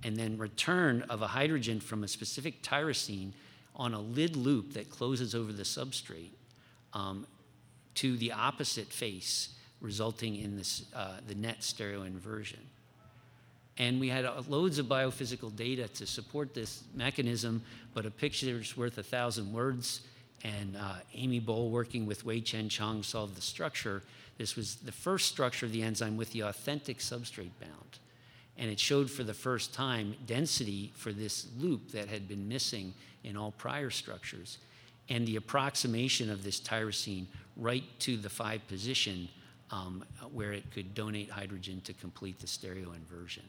and 0.04 0.16
then 0.16 0.36
return 0.38 1.02
of 1.08 1.22
a 1.22 1.28
hydrogen 1.28 1.80
from 1.80 2.04
a 2.04 2.08
specific 2.08 2.62
tyrosine 2.62 3.32
on 3.76 3.94
a 3.94 4.00
lid 4.00 4.36
loop 4.36 4.74
that 4.74 4.90
closes 4.90 5.34
over 5.34 5.52
the 5.52 5.62
substrate 5.62 6.32
um, 6.92 7.26
to 7.94 8.16
the 8.16 8.32
opposite 8.32 8.88
face, 8.88 9.50
resulting 9.80 10.36
in 10.36 10.56
this, 10.56 10.84
uh, 10.94 11.16
the 11.26 11.34
net 11.34 11.62
stereo 11.62 12.02
inversion. 12.02 12.60
And 13.78 13.98
we 13.98 14.08
had 14.08 14.24
uh, 14.24 14.42
loads 14.48 14.78
of 14.78 14.86
biophysical 14.86 15.54
data 15.54 15.88
to 15.88 16.06
support 16.06 16.54
this 16.54 16.84
mechanism, 16.94 17.62
but 17.94 18.04
a 18.04 18.10
picture's 18.10 18.76
worth 18.76 18.98
a 18.98 19.02
thousand 19.02 19.52
words. 19.52 20.02
And 20.44 20.76
uh, 20.76 20.94
Amie 21.16 21.40
Boal, 21.40 21.70
working 21.70 22.04
with 22.04 22.24
Wei-Chen 22.24 22.68
Chang, 22.68 23.02
solved 23.02 23.36
the 23.36 23.42
structure. 23.42 24.02
This 24.38 24.56
was 24.56 24.76
the 24.76 24.92
first 24.92 25.28
structure 25.28 25.66
of 25.66 25.72
the 25.72 25.82
enzyme 25.82 26.16
with 26.16 26.32
the 26.32 26.40
authentic 26.40 26.98
substrate 26.98 27.52
bound. 27.60 27.98
And 28.58 28.70
it 28.70 28.78
showed 28.78 29.10
for 29.10 29.24
the 29.24 29.34
first 29.34 29.72
time 29.72 30.14
density 30.26 30.92
for 30.94 31.12
this 31.12 31.46
loop 31.58 31.92
that 31.92 32.08
had 32.08 32.28
been 32.28 32.48
missing 32.48 32.94
in 33.24 33.36
all 33.36 33.52
prior 33.52 33.90
structures, 33.90 34.58
and 35.08 35.26
the 35.26 35.36
approximation 35.36 36.30
of 36.30 36.44
this 36.44 36.60
tyrosine 36.60 37.26
right 37.56 37.84
to 38.00 38.16
the 38.16 38.28
5 38.28 38.66
position 38.68 39.28
um, 39.70 40.04
where 40.32 40.52
it 40.52 40.70
could 40.70 40.94
donate 40.94 41.30
hydrogen 41.30 41.80
to 41.84 41.92
complete 41.94 42.38
the 42.38 42.46
stereoinversion. 42.46 43.42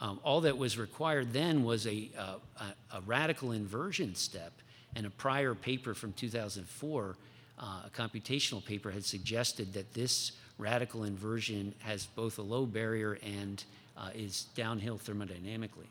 Um, 0.00 0.18
all 0.24 0.40
that 0.40 0.58
was 0.58 0.76
required 0.76 1.32
then 1.32 1.62
was 1.62 1.86
a, 1.86 2.10
uh, 2.18 2.34
a, 2.58 2.96
a, 2.96 3.00
radical 3.02 3.52
inversion 3.52 4.16
step, 4.16 4.52
and 4.96 5.06
a 5.06 5.10
prior 5.10 5.54
paper 5.54 5.94
from 5.94 6.12
2004, 6.14 7.16
uh, 7.58 7.64
a 7.86 7.90
computational 7.90 8.64
paper, 8.64 8.90
had 8.90 9.04
suggested 9.04 9.72
that 9.74 9.94
this 9.94 10.32
radical 10.58 11.04
inversion 11.04 11.74
has 11.80 12.06
both 12.06 12.38
a 12.38 12.42
low 12.42 12.66
barrier 12.66 13.18
and 13.22 13.64
uh, 13.96 14.10
is 14.14 14.46
downhill 14.54 14.98
thermodynamically. 14.98 15.88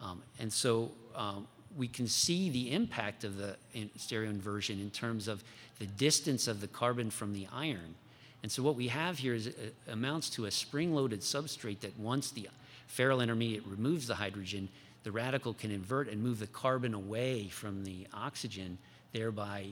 Um, 0.00 0.22
and 0.38 0.52
so 0.52 0.90
um, 1.14 1.46
we 1.76 1.88
can 1.88 2.06
see 2.06 2.50
the 2.50 2.72
impact 2.72 3.24
of 3.24 3.36
the 3.36 3.56
in 3.72 3.90
stereoinversion 3.98 4.80
in 4.80 4.90
terms 4.90 5.28
of 5.28 5.42
the 5.78 5.86
distance 5.86 6.46
of 6.48 6.60
the 6.60 6.68
carbon 6.68 7.10
from 7.10 7.32
the 7.32 7.46
iron. 7.52 7.94
And 8.42 8.52
so 8.52 8.62
what 8.62 8.76
we 8.76 8.88
have 8.88 9.18
here 9.18 9.34
is 9.34 9.48
uh, 9.48 9.52
amounts 9.90 10.30
to 10.30 10.44
a 10.44 10.50
spring-loaded 10.50 11.20
substrate 11.20 11.80
that 11.80 11.98
once 11.98 12.30
the 12.30 12.48
ferryl 12.86 13.22
intermediate 13.22 13.66
removes 13.66 14.06
the 14.06 14.14
hydrogen, 14.14 14.68
the 15.02 15.10
radical 15.10 15.54
can 15.54 15.70
invert 15.70 16.08
and 16.08 16.22
move 16.22 16.38
the 16.38 16.46
carbon 16.48 16.94
away 16.94 17.48
from 17.48 17.84
the 17.84 18.06
oxygen, 18.12 18.78
thereby 19.12 19.66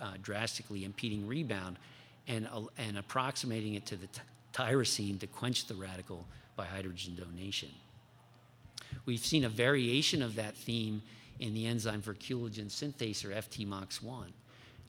uh, 0.00 0.12
drastically 0.22 0.84
impeding 0.84 1.26
rebound 1.26 1.76
and, 2.28 2.48
and 2.78 2.98
approximating 2.98 3.74
it 3.74 3.86
to 3.86 3.96
the 3.96 4.08
tyrosine 4.52 5.18
to 5.20 5.26
quench 5.26 5.66
the 5.66 5.74
radical 5.74 6.26
by 6.56 6.64
hydrogen 6.64 7.16
donation. 7.16 7.70
We've 9.06 9.24
seen 9.24 9.44
a 9.44 9.48
variation 9.48 10.22
of 10.22 10.36
that 10.36 10.54
theme 10.54 11.02
in 11.40 11.54
the 11.54 11.66
enzyme 11.66 12.00
verruculogen 12.00 12.66
synthase, 12.66 13.24
or 13.24 13.30
FTMOX1. 13.30 14.26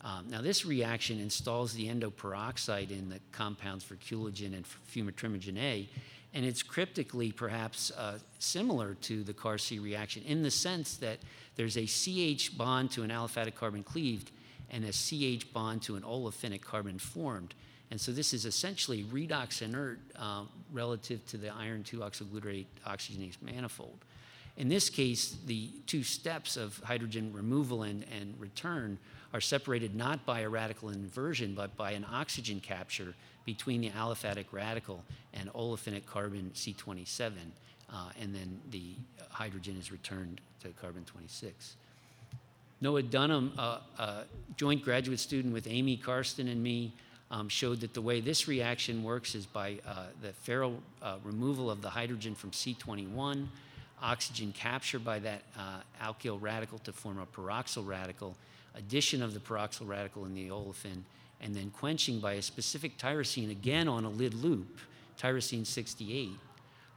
Um, 0.02 0.26
now, 0.30 0.42
this 0.42 0.66
reaction 0.66 1.20
installs 1.20 1.74
the 1.74 1.88
endoperoxide 1.88 2.92
in 2.92 3.10
the 3.10 3.20
compounds 3.32 3.84
verruculogen 3.84 4.54
and 4.54 4.64
fumitremorgin 4.94 5.58
A, 5.58 5.90
and 6.34 6.46
it's 6.46 6.62
cryptically 6.62 7.32
perhaps 7.32 7.92
uh, 7.92 8.20
similar 8.38 8.94
to 8.96 9.24
the 9.24 9.34
CAR-C 9.34 9.80
reaction 9.80 10.22
in 10.28 10.44
the 10.44 10.52
sense 10.52 10.98
that 10.98 11.18
there's 11.56 11.78
a 11.78 11.86
CH 11.86 12.56
bond 12.58 12.92
to 12.92 13.04
an 13.04 13.10
aliphatic 13.10 13.56
carbon 13.56 13.84
cleaved 13.84 14.32
and 14.70 14.86
a 14.86 14.92
CH 14.92 15.52
bond 15.54 15.82
to 15.84 15.96
an 15.96 16.04
olefinic 16.04 16.62
carbon 16.62 17.00
formed. 17.00 17.54
And 17.92 18.02
so 18.02 18.12
this 18.12 18.34
is 18.34 18.46
essentially 18.46 19.04
redox 19.04 19.62
inert 19.62 20.00
uh, 20.18 20.44
relative 20.74 21.26
to 21.28 21.38
the 21.38 21.50
iron 21.50 21.84
2 21.84 22.00
oxoglutarate 22.00 22.66
oxygenase 22.86 23.42
manifold. 23.42 24.00
In 24.58 24.70
this 24.70 24.90
case, 24.90 25.36
the 25.46 25.70
two 25.86 26.04
steps 26.04 26.56
of 26.56 26.80
hydrogen 26.84 27.32
removal 27.34 27.84
and, 27.84 28.06
and 28.18 28.40
return 28.40 28.98
are 29.34 29.42
separated 29.42 29.96
not 29.96 30.26
by 30.26 30.42
a 30.42 30.50
radical 30.50 30.90
inversion, 30.90 31.54
but 31.54 31.76
by 31.76 31.92
an 31.92 32.06
oxygen 32.12 32.62
capture 32.62 33.14
between 33.46 33.82
the 33.82 33.90
aliphatic 33.90 34.46
radical 34.52 35.04
and 35.34 35.52
olefinic 35.54 36.06
carbon 36.06 36.52
C27, 36.56 37.32
uh, 37.94 38.10
and 38.20 38.34
then 38.34 38.60
the 38.72 38.96
hydrogen 39.30 39.76
is 39.78 39.92
returned 39.92 40.40
to 40.62 40.70
carbon 40.82 41.04
26. 41.04 41.76
Noah 42.82 43.04
Dunham, 43.04 43.54
a, 43.58 43.80
a 43.98 44.24
joint 44.58 44.84
graduate 44.84 45.20
student 45.20 45.54
with 45.54 45.68
Amie 45.68 45.98
Carsten 45.98 46.48
and 46.48 46.62
me, 46.62 46.94
um, 47.32 47.50
showed 47.50 47.82
that 47.82 47.94
the 47.94 48.02
way 48.02 48.22
this 48.22 48.48
reaction 48.48 49.04
works 49.04 49.36
is 49.36 49.46
by 49.46 49.80
uh, 49.88 50.06
the 50.22 50.30
ferryl 50.30 50.78
uh, 51.02 51.18
removal 51.24 51.72
of 51.72 51.82
the 51.82 51.90
hydrogen 51.90 52.36
from 52.36 52.52
C21, 52.52 53.48
oxygen 54.02 54.54
capture 54.54 55.00
by 55.00 55.20
that 55.20 55.42
uh, 55.58 55.80
alkyl 56.04 56.40
radical 56.40 56.78
to 56.80 56.92
form 56.92 57.20
a 57.20 57.26
peroxyl 57.26 57.86
radical, 57.86 58.36
addition 58.76 59.24
of 59.24 59.34
the 59.34 59.40
peroxyl 59.40 59.88
radical 59.88 60.26
in 60.26 60.36
the 60.36 60.50
olefin, 60.50 61.02
and 61.42 61.56
then 61.56 61.72
quenching 61.72 62.20
by 62.20 62.34
a 62.34 62.42
specific 62.42 62.98
tyrosine, 62.98 63.52
again 63.52 63.88
on 63.88 64.06
a 64.06 64.10
lid 64.10 64.34
loop, 64.34 64.80
tyrosine 65.20 65.66
68, 65.66 66.30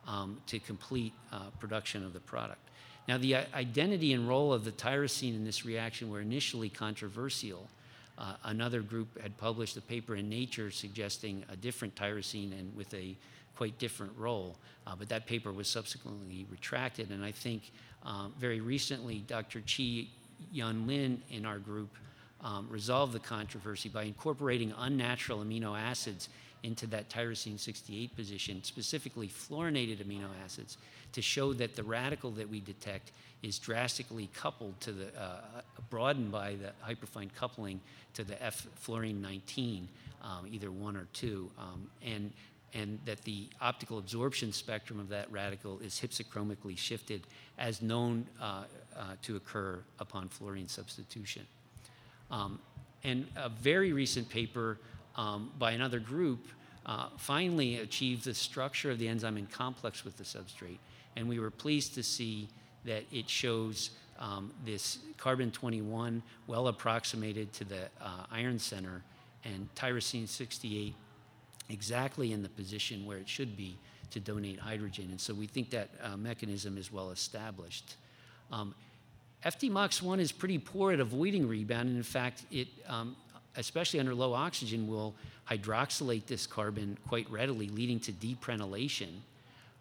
um, 0.06 0.40
to 0.46 0.58
complete 0.58 1.12
uh, 1.32 1.50
production 1.58 2.04
of 2.04 2.12
the 2.12 2.20
product. 2.20 2.67
Now, 3.08 3.16
the 3.16 3.36
uh, 3.36 3.44
identity 3.54 4.12
and 4.12 4.28
role 4.28 4.52
of 4.52 4.64
the 4.64 4.70
tyrosine 4.70 5.34
in 5.34 5.44
this 5.44 5.64
reaction 5.64 6.10
were 6.10 6.20
initially 6.20 6.68
controversial. 6.68 7.66
Uh, 8.18 8.34
another 8.44 8.82
group 8.82 9.20
had 9.20 9.36
published 9.38 9.78
a 9.78 9.80
paper 9.80 10.14
in 10.14 10.28
Nature 10.28 10.70
suggesting 10.70 11.42
a 11.48 11.56
different 11.56 11.94
tyrosine 11.94 12.52
and 12.52 12.76
with 12.76 12.92
a 12.92 13.16
quite 13.56 13.78
different 13.78 14.12
role, 14.16 14.56
uh, 14.86 14.94
but 14.96 15.08
that 15.08 15.26
paper 15.26 15.52
was 15.52 15.68
subsequently 15.68 16.46
retracted. 16.50 17.10
And 17.10 17.24
I 17.24 17.32
think 17.32 17.72
uh, 18.04 18.28
very 18.38 18.60
recently, 18.60 19.24
Dr. 19.26 19.60
Chi 19.60 20.06
Yun 20.52 20.86
Lin 20.86 21.22
in 21.30 21.46
our 21.46 21.58
group 21.58 21.88
um, 22.42 22.68
resolve 22.70 23.12
the 23.12 23.18
controversy 23.18 23.88
by 23.88 24.04
incorporating 24.04 24.72
unnatural 24.78 25.40
amino 25.40 25.76
acids 25.76 26.28
into 26.62 26.86
that 26.88 27.08
tyrosine 27.08 27.58
68 27.58 28.14
position, 28.16 28.62
specifically 28.62 29.28
fluorinated 29.28 30.04
amino 30.04 30.28
acids, 30.44 30.78
to 31.12 31.22
show 31.22 31.52
that 31.52 31.76
the 31.76 31.82
radical 31.82 32.30
that 32.32 32.48
we 32.48 32.60
detect 32.60 33.12
is 33.42 33.58
drastically 33.58 34.28
coupled 34.34 34.78
to 34.80 34.92
the, 34.92 35.06
uh, 35.20 35.40
broadened 35.90 36.32
by 36.32 36.56
the 36.56 36.72
hyperfine 36.86 37.32
coupling 37.34 37.80
to 38.14 38.24
the 38.24 38.40
F 38.42 38.66
fluorine 38.74 39.22
19, 39.22 39.88
um, 40.22 40.46
either 40.50 40.70
one 40.70 40.96
or 40.96 41.06
two, 41.12 41.50
um, 41.58 41.88
and, 42.04 42.32
and 42.74 42.98
that 43.04 43.22
the 43.22 43.46
optical 43.60 43.98
absorption 43.98 44.52
spectrum 44.52 44.98
of 44.98 45.08
that 45.08 45.30
radical 45.30 45.78
is 45.78 45.94
hypsochromically 45.94 46.76
shifted 46.76 47.22
as 47.58 47.80
known 47.80 48.26
uh, 48.40 48.64
uh, 48.96 49.02
to 49.22 49.36
occur 49.36 49.78
upon 50.00 50.28
fluorine 50.28 50.68
substitution. 50.68 51.46
Um, 52.30 52.58
and 53.04 53.26
a 53.36 53.48
very 53.48 53.92
recent 53.92 54.28
paper 54.28 54.78
um, 55.18 55.50
by 55.58 55.72
another 55.72 55.98
group 55.98 56.46
uh, 56.86 57.08
finally 57.18 57.80
achieved 57.80 58.24
the 58.24 58.32
structure 58.32 58.90
of 58.90 58.98
the 58.98 59.06
enzyme 59.06 59.36
in 59.36 59.46
complex 59.46 60.04
with 60.04 60.16
the 60.16 60.24
substrate. 60.24 60.78
And 61.16 61.28
we 61.28 61.38
were 61.38 61.50
pleased 61.50 61.94
to 61.96 62.02
see 62.02 62.48
that 62.84 63.04
it 63.12 63.28
shows 63.28 63.90
um, 64.18 64.52
this 64.64 64.98
carbon 65.18 65.50
21 65.50 66.22
well 66.46 66.68
approximated 66.68 67.52
to 67.52 67.64
the 67.64 67.82
uh, 68.00 68.24
iron 68.30 68.58
center 68.58 69.02
and 69.44 69.68
tyrosine 69.74 70.26
68 70.26 70.94
exactly 71.68 72.32
in 72.32 72.42
the 72.42 72.48
position 72.48 73.04
where 73.04 73.18
it 73.18 73.28
should 73.28 73.56
be 73.56 73.76
to 74.10 74.20
donate 74.20 74.58
hydrogen. 74.58 75.08
And 75.10 75.20
so 75.20 75.34
we 75.34 75.46
think 75.46 75.70
that 75.70 75.90
uh, 76.02 76.16
mechanism 76.16 76.78
is 76.78 76.90
well 76.90 77.10
established. 77.10 77.96
Um, 78.50 78.74
FTMOX1 79.44 80.18
is 80.18 80.32
pretty 80.32 80.58
poor 80.58 80.92
at 80.92 81.00
avoiding 81.00 81.46
rebound, 81.46 81.88
and 81.88 81.96
in 81.96 82.02
fact, 82.02 82.44
it, 82.50 82.68
um, 82.88 83.14
especially 83.58 84.00
under 84.00 84.14
low 84.14 84.32
oxygen, 84.32 84.88
will 84.88 85.14
hydroxylate 85.50 86.26
this 86.26 86.46
carbon 86.46 86.96
quite 87.06 87.30
readily, 87.30 87.68
leading 87.68 88.00
to 88.00 88.12
deprenylation. 88.12 89.08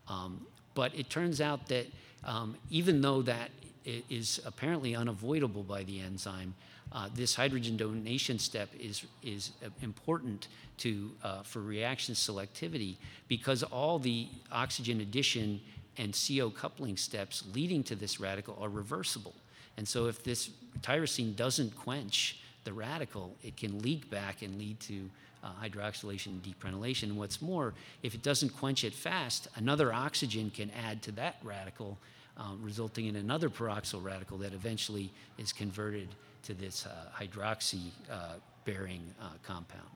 Um, 0.07 0.45
but 0.73 0.93
it 0.95 1.09
turns 1.09 1.41
out 1.41 1.67
that 1.67 1.87
um, 2.23 2.55
even 2.69 3.01
though 3.01 3.21
that 3.21 3.51
is 3.85 4.41
apparently 4.45 4.95
unavoidable 4.95 5.63
by 5.63 5.83
the 5.83 6.01
enzyme, 6.01 6.53
uh, 6.91 7.09
this 7.13 7.35
hydrogen 7.35 7.77
donation 7.77 8.39
step 8.39 8.69
is, 8.79 9.05
is 9.23 9.51
uh, 9.65 9.69
important 9.81 10.47
to, 10.77 11.11
uh, 11.23 11.41
for 11.41 11.61
reaction 11.61 12.15
selectivity 12.15 12.95
because 13.27 13.63
all 13.63 13.99
the 13.99 14.27
oxygen 14.51 15.01
addition 15.01 15.59
and 15.97 16.17
CO 16.27 16.49
coupling 16.49 16.95
steps 16.95 17.43
leading 17.53 17.83
to 17.83 17.95
this 17.95 18.19
radical 18.19 18.57
are 18.61 18.69
reversible. 18.69 19.33
And 19.77 19.87
so 19.87 20.07
if 20.07 20.23
this 20.23 20.49
tyrosine 20.81 21.35
doesn't 21.35 21.75
quench 21.75 22.39
the 22.67 22.73
radical, 22.73 23.33
it 23.41 23.55
can 23.55 23.79
leak 23.79 24.09
back 24.09 24.41
and 24.41 24.59
lead 24.59 24.77
to 24.81 25.09
uh, 25.41 25.47
hydroxylation 25.63 26.27
and 26.27 26.43
deprenylation. 26.43 27.03
And 27.03 27.17
what's 27.17 27.41
more, 27.41 27.73
if 28.03 28.13
it 28.13 28.21
doesn't 28.21 28.49
quench 28.49 28.83
it 28.83 28.93
fast, 28.93 29.47
another 29.55 29.93
oxygen 29.93 30.49
can 30.49 30.69
add 30.71 31.01
to 31.03 31.13
that 31.13 31.37
radical, 31.43 31.97
uh, 32.37 32.43
resulting 32.59 33.05
in 33.05 33.15
another 33.15 33.49
peroxyl 33.49 34.03
radical 34.03 34.37
that 34.39 34.51
eventually 34.51 35.09
is 35.37 35.53
converted 35.53 36.09
to 36.43 36.53
this 36.53 36.85
uh, 36.85 36.89
hydroxy 37.17 37.91
uh, 38.11 38.33
bearing 38.65 39.01
uh, 39.21 39.29
compound. 39.43 39.87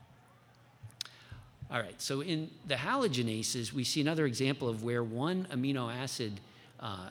All 1.70 1.80
right, 1.80 2.02
so 2.02 2.22
in 2.22 2.50
the 2.68 2.76
halogenases, 2.76 3.74
we 3.74 3.84
see 3.84 4.00
another 4.00 4.26
example 4.26 4.70
of 4.70 4.82
where 4.82 5.04
one 5.04 5.46
amino 5.52 5.94
acid 5.94 6.40
uh, 6.80 7.10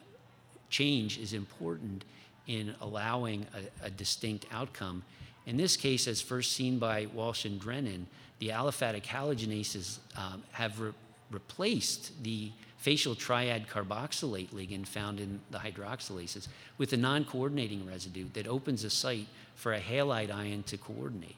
change 0.70 1.18
is 1.18 1.34
important 1.34 2.06
in 2.46 2.74
allowing 2.80 3.46
a, 3.54 3.86
a, 3.86 3.90
distinct 3.90 4.44
outcome. 4.50 5.04
In 5.46 5.56
this 5.56 5.76
case, 5.76 6.06
as 6.06 6.20
first 6.20 6.52
seen 6.52 6.78
by 6.78 7.06
Walsh 7.12 7.44
and 7.44 7.60
Drennan, 7.60 8.06
the 8.38 8.48
aliphatic 8.48 9.04
halogenases 9.04 9.98
um, 10.16 10.42
have 10.52 10.80
re 10.80 10.92
replaced 11.30 12.22
the 12.24 12.50
facial 12.76 13.14
triad 13.14 13.68
carboxylate 13.68 14.48
ligand 14.48 14.86
found 14.86 15.20
in 15.20 15.40
the 15.50 15.58
hydroxylases 15.58 16.48
with 16.78 16.92
a 16.92 16.96
non 16.96 17.24
coordinating 17.24 17.86
residue 17.86 18.26
that 18.32 18.48
opens 18.48 18.84
a 18.84 18.90
site 18.90 19.26
for 19.54 19.74
a 19.74 19.80
halide 19.80 20.34
ion 20.34 20.62
to 20.64 20.76
coordinate. 20.76 21.36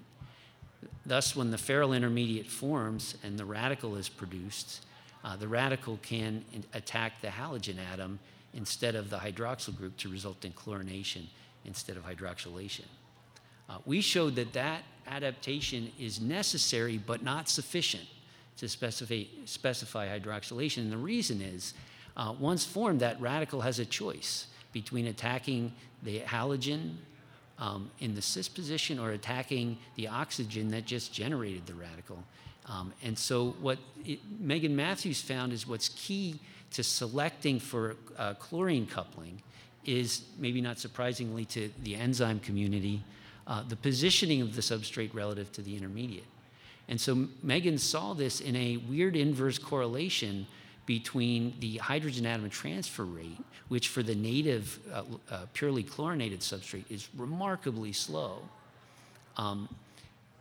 Thus, 1.04 1.34
when 1.36 1.50
the 1.50 1.58
ferryl 1.58 1.92
intermediate 1.92 2.46
forms 2.46 3.16
and 3.22 3.38
the 3.38 3.44
radical 3.44 3.96
is 3.96 4.08
produced, 4.08 4.84
uh, 5.24 5.36
the 5.36 5.48
radical 5.48 5.98
can 6.02 6.44
attack 6.74 7.20
the 7.20 7.28
halogen 7.28 7.76
atom 7.92 8.18
instead 8.54 8.94
of 8.94 9.10
the 9.10 9.18
hydroxyl 9.18 9.76
group 9.76 9.96
to 9.96 10.08
result 10.08 10.44
in 10.44 10.52
chlorination 10.52 11.26
instead 11.64 11.96
of 11.96 12.06
hydroxylation. 12.06 12.84
Uh, 13.68 13.78
we 13.84 14.00
showed 14.00 14.34
that 14.36 14.52
that 14.52 14.82
adaptation 15.06 15.90
is 15.98 16.20
necessary 16.20 16.98
but 16.98 17.22
not 17.22 17.48
sufficient 17.48 18.04
to 18.56 18.68
specify, 18.68 19.24
specify 19.44 20.06
hydroxylation. 20.18 20.78
And 20.78 20.92
the 20.92 20.96
reason 20.96 21.40
is, 21.40 21.74
uh, 22.16 22.34
once 22.38 22.64
formed, 22.64 23.00
that 23.00 23.20
radical 23.20 23.60
has 23.62 23.78
a 23.78 23.84
choice 23.84 24.46
between 24.72 25.06
attacking 25.06 25.72
the 26.02 26.20
halogen 26.20 26.96
um, 27.58 27.90
in 28.00 28.14
the 28.14 28.22
cis 28.22 28.48
position 28.48 28.98
or 28.98 29.10
attacking 29.12 29.78
the 29.96 30.08
oxygen 30.08 30.70
that 30.70 30.84
just 30.84 31.12
generated 31.12 31.66
the 31.66 31.74
radical. 31.74 32.22
Um, 32.66 32.92
and 33.02 33.18
so, 33.18 33.56
what 33.60 33.78
it, 34.04 34.20
Megan 34.38 34.76
Matthews 34.76 35.20
found 35.20 35.52
is 35.52 35.66
what's 35.66 35.88
key 35.90 36.38
to 36.72 36.82
selecting 36.82 37.58
for 37.58 37.96
uh, 38.18 38.34
chlorine 38.34 38.86
coupling 38.86 39.42
is, 39.84 40.22
maybe 40.38 40.60
not 40.60 40.78
surprisingly 40.78 41.44
to 41.46 41.70
the 41.82 41.96
enzyme 41.96 42.38
community, 42.40 43.02
uh, 43.46 43.62
the 43.68 43.76
positioning 43.76 44.40
of 44.40 44.54
the 44.54 44.62
substrate 44.62 45.14
relative 45.14 45.50
to 45.52 45.62
the 45.62 45.76
intermediate. 45.76 46.24
And 46.88 47.00
so 47.00 47.28
Megan 47.42 47.78
saw 47.78 48.12
this 48.12 48.40
in 48.40 48.56
a 48.56 48.76
weird 48.76 49.16
inverse 49.16 49.58
correlation 49.58 50.46
between 50.86 51.54
the 51.60 51.76
hydrogen 51.78 52.26
atom 52.26 52.50
transfer 52.50 53.04
rate, 53.04 53.38
which 53.68 53.88
for 53.88 54.02
the 54.02 54.14
native 54.14 54.78
uh, 54.92 55.02
uh, 55.30 55.46
purely 55.54 55.82
chlorinated 55.82 56.40
substrate 56.40 56.84
is 56.90 57.08
remarkably 57.16 57.92
slow. 57.92 58.38
Um, 59.36 59.68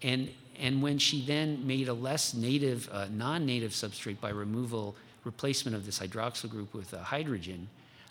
and, 0.02 0.30
and 0.60 0.82
when 0.82 0.98
she 0.98 1.24
then 1.24 1.66
made 1.66 1.88
a 1.88 1.94
less 1.94 2.34
native, 2.34 2.90
uh, 2.92 3.08
non 3.12 3.46
native 3.46 3.72
substrate 3.72 4.20
by 4.20 4.30
removal, 4.30 4.96
replacement 5.24 5.76
of 5.76 5.86
this 5.86 6.00
hydroxyl 6.00 6.50
group 6.50 6.74
with 6.74 6.92
hydrogen, 6.92 7.70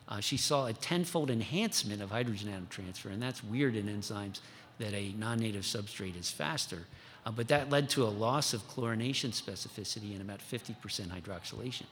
uh, 0.09 0.21
she 0.21 0.37
saw 0.37 0.67
a 0.67 0.73
tenfold 0.73 1.31
enhancement 1.31 2.01
of 2.01 2.11
hydrogen 2.11 2.49
atom 2.49 2.67
transfer. 2.71 3.09
And 3.09 3.21
that's 3.21 3.43
weird 3.45 3.77
in 3.77 3.87
enzymes 3.87 4.41
that 4.81 4.93
a 4.93 5.13
non 5.17 5.39
native 5.39 5.63
substrate 5.63 6.19
is 6.19 6.31
faster. 6.31 6.79
Uh, 7.25 7.31
but 7.31 7.49
that 7.49 7.71
led 7.71 7.89
to 7.91 8.03
a 8.05 8.09
loss 8.09 8.53
of 8.55 8.67
chlorination 8.69 9.31
specificity 9.31 10.13
and 10.13 10.23
about 10.23 10.41
50% 10.41 10.75
hydroxylation. 11.09 11.85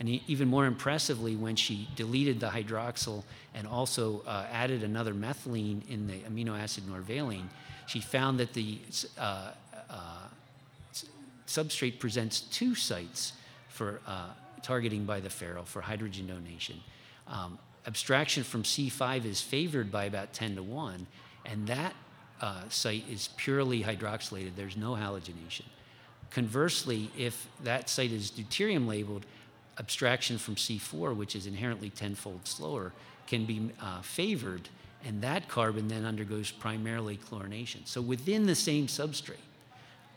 And 0.00 0.08
even 0.08 0.46
more 0.46 0.66
impressively, 0.66 1.34
when 1.34 1.56
she 1.56 1.88
deleted 1.96 2.38
the 2.38 2.46
hydroxyl 2.46 3.24
and 3.54 3.66
also 3.66 4.22
uh, 4.26 4.46
added 4.52 4.84
another 4.84 5.12
methylene 5.12 5.88
in 5.90 6.06
the 6.06 6.20
amino 6.20 6.56
acid 6.58 6.84
norvaline, 6.84 7.48
she 7.86 8.00
found 8.00 8.38
that 8.38 8.52
the 8.52 8.78
uh, 9.18 9.50
uh, 9.90 9.94
substrate 11.48 11.98
presents 11.98 12.42
two 12.42 12.76
sites 12.76 13.32
for 13.68 14.00
uh, 14.06 14.28
targeting 14.62 15.04
by 15.04 15.18
the 15.18 15.30
ferryl 15.30 15.64
for 15.64 15.80
hydrogen 15.80 16.28
donation. 16.28 16.80
Um, 17.26 17.58
abstraction 17.86 18.44
from 18.44 18.62
C5 18.62 19.24
is 19.24 19.40
favored 19.40 19.90
by 19.90 20.04
about 20.04 20.32
10 20.32 20.56
to 20.56 20.62
1, 20.62 21.06
and 21.44 21.66
that 21.66 21.94
uh, 22.40 22.62
site 22.68 23.04
is 23.10 23.28
purely 23.36 23.82
hydroxylated. 23.82 24.52
There's 24.56 24.76
no 24.76 24.92
halogenation. 24.92 25.64
Conversely, 26.30 27.10
if 27.16 27.48
that 27.64 27.88
site 27.88 28.12
is 28.12 28.30
deuterium 28.30 28.86
labeled, 28.86 29.24
abstraction 29.78 30.38
from 30.38 30.56
C4, 30.56 31.16
which 31.16 31.34
is 31.34 31.46
inherently 31.46 31.90
tenfold 31.90 32.46
slower, 32.46 32.92
can 33.26 33.44
be 33.44 33.70
uh, 33.80 34.02
favored, 34.02 34.68
and 35.04 35.22
that 35.22 35.48
carbon 35.48 35.88
then 35.88 36.04
undergoes 36.04 36.50
primarily 36.50 37.16
chlorination. 37.16 37.86
So 37.86 38.00
within 38.00 38.46
the 38.46 38.54
same 38.54 38.86
substrate, 38.86 39.36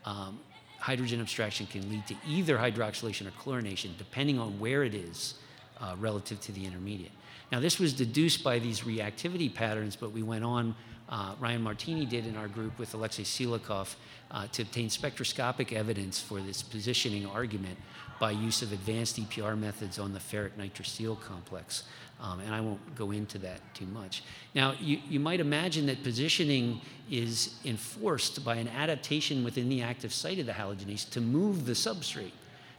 um, 0.05 0.39
hydrogen 0.79 1.21
abstraction 1.21 1.67
can 1.67 1.89
lead 1.89 2.07
to 2.07 2.15
either 2.27 2.57
hydroxylation 2.57 3.27
or 3.27 3.31
chlorination, 3.31 3.97
depending 3.97 4.39
on 4.39 4.59
where 4.59 4.83
it 4.83 4.95
is 4.95 5.35
uh, 5.79 5.95
relative 5.99 6.41
to 6.41 6.51
the 6.51 6.65
intermediate. 6.65 7.11
Now, 7.51 7.59
this 7.59 7.79
was 7.79 7.93
deduced 7.93 8.43
by 8.43 8.59
these 8.59 8.81
reactivity 8.81 9.53
patterns, 9.53 9.95
but 9.95 10.11
we 10.11 10.23
went 10.23 10.43
on 10.43 10.75
uh, 11.11 11.35
Ryan 11.39 11.63
Martinie 11.63 12.07
did 12.07 12.25
in 12.25 12.37
our 12.37 12.47
group 12.47 12.79
with 12.79 12.93
Alexey 12.93 13.23
Silakov 13.23 13.95
uh, 14.31 14.47
to 14.47 14.61
obtain 14.61 14.89
spectroscopic 14.89 15.73
evidence 15.73 16.19
for 16.19 16.39
this 16.39 16.61
positioning 16.61 17.25
argument 17.25 17.77
by 18.19 18.31
use 18.31 18.61
of 18.61 18.71
advanced 18.71 19.19
EPR 19.19 19.57
methods 19.57 19.99
on 19.99 20.13
the 20.13 20.19
ferric 20.19 20.51
nitrosyl 20.57 21.19
complex. 21.19 21.83
Um, 22.21 22.39
and 22.39 22.53
I 22.53 22.61
won't 22.61 22.95
go 22.95 23.11
into 23.11 23.39
that 23.39 23.59
too 23.73 23.87
much. 23.87 24.23
Now, 24.53 24.75
you, 24.79 24.99
you 25.09 25.19
might 25.19 25.39
imagine 25.39 25.87
that 25.87 26.03
positioning 26.03 26.79
is 27.09 27.55
enforced 27.65 28.45
by 28.45 28.55
an 28.55 28.67
adaptation 28.67 29.43
within 29.43 29.69
the 29.69 29.81
active 29.81 30.13
site 30.13 30.39
of 30.39 30.45
the 30.45 30.51
halogenase 30.51 31.09
to 31.09 31.19
move 31.19 31.65
the 31.65 31.73
substrate 31.73 32.31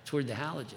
toward 0.05 0.29
the 0.29 0.35
halogen. 0.35 0.75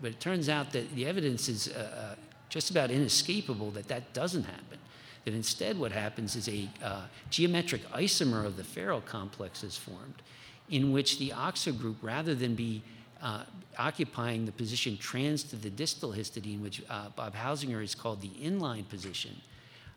But 0.00 0.12
it 0.12 0.20
turns 0.20 0.48
out 0.48 0.72
that 0.72 0.94
the 0.94 1.06
evidence 1.06 1.48
is 1.48 1.68
uh, 1.68 2.14
uh 2.14 2.14
just 2.48 2.70
about 2.70 2.92
inescapable 2.92 3.72
that 3.72 3.88
that 3.88 4.12
doesn't 4.12 4.44
happen 4.44 4.78
that 5.26 5.34
instead 5.34 5.76
what 5.76 5.90
happens 5.90 6.36
is 6.36 6.48
a 6.48 6.68
uh, 6.82 7.02
geometric 7.30 7.82
isomer 7.90 8.46
of 8.46 8.56
the 8.56 8.62
ferryl 8.62 9.00
complex 9.00 9.64
is 9.64 9.76
formed, 9.76 10.22
in 10.70 10.92
which 10.92 11.18
the 11.18 11.32
oxo 11.32 11.72
group, 11.72 11.96
rather 12.00 12.32
than 12.32 12.54
be 12.54 12.80
uh, 13.20 13.42
occupying 13.76 14.46
the 14.46 14.52
position 14.52 14.96
trans 14.96 15.42
to 15.42 15.56
the 15.56 15.68
distal 15.68 16.12
histidine, 16.12 16.60
which 16.60 16.80
uh, 16.88 17.08
Bob 17.16 17.34
Hausinger 17.34 17.80
has 17.80 17.92
called 17.92 18.20
the 18.20 18.30
inline 18.40 18.88
position, 18.88 19.32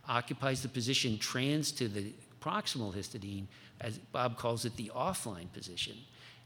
occupies 0.08 0.63
the 0.63 0.68
position 0.68 1.20
trans 1.20 1.72
to 1.74 1.88
the 1.88 2.12
proximal 2.42 2.92
histidine, 2.92 3.46
as 3.82 4.00
Bob 4.00 4.36
calls 4.36 4.65
it, 4.65 4.76
the 4.78 4.92
offline 4.96 5.54
position. 5.54 5.96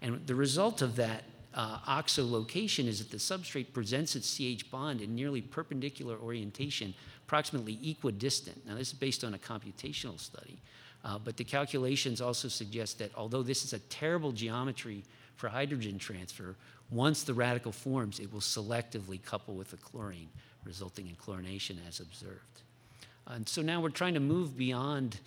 And 0.02 0.28
the 0.28 0.36
result 0.36 0.82
of 0.82 0.98
that 0.98 1.24
uh, 1.54 1.80
oxo 1.88 2.26
location 2.26 2.88
is 2.88 3.00
that 3.00 3.12
the 3.12 3.17
substrate 3.17 3.72
presents 3.72 4.17
its 4.17 4.38
CH 4.38 4.69
bond 4.69 5.00
in 5.00 5.15
nearly 5.15 5.41
perpendicular 5.41 6.17
orientation 6.17 6.93
approximately 7.26 7.80
equidistant. 7.84 8.66
Now, 8.68 8.76
this 8.76 8.90
is 8.90 8.94
based 8.94 9.24
on 9.24 9.34
a 9.34 9.38
computational 9.38 10.20
study, 10.20 10.58
uh, 11.04 11.18
but 11.18 11.38
the 11.38 11.44
calculations 11.44 12.22
also 12.22 12.48
suggest 12.48 13.00
that 13.00 13.12
although 13.16 13.44
this 13.44 13.64
is 13.64 13.74
a 13.74 13.80
terrible 13.80 14.32
geometry 14.32 15.04
for 15.36 15.50
hydrogen 15.50 15.98
transfer, 15.98 16.56
once 16.92 17.24
the 17.24 17.34
radical 17.34 17.72
forms, 17.72 18.20
it 18.20 18.32
will 18.32 18.40
selectively 18.40 19.24
couple 19.24 19.56
with 19.56 19.72
the 19.72 19.78
chlorine, 19.78 20.30
resulting 20.64 21.08
in 21.08 21.16
chlorination 21.16 21.78
as 21.88 22.00
observed. 22.00 22.62
And 23.28 23.48
so 23.48 23.62
now 23.62 23.82
we're 23.82 23.90
trying 23.90 24.14
to 24.14 24.20
move 24.20 24.58
beyond 24.58 25.20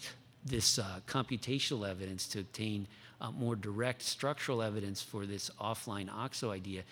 this 0.45 0.79
uh, 0.79 1.01
computational 1.07 1.89
evidence 1.89 2.29
to 2.29 2.41
obtain 2.41 2.87
uh, 3.21 3.31
more 3.31 3.57
direct 3.57 4.03
structural 4.03 4.63
evidence 4.63 5.03
for 5.03 5.27
this 5.27 5.51
offline 5.61 6.13
oxo 6.13 6.51
idea, 6.51 6.83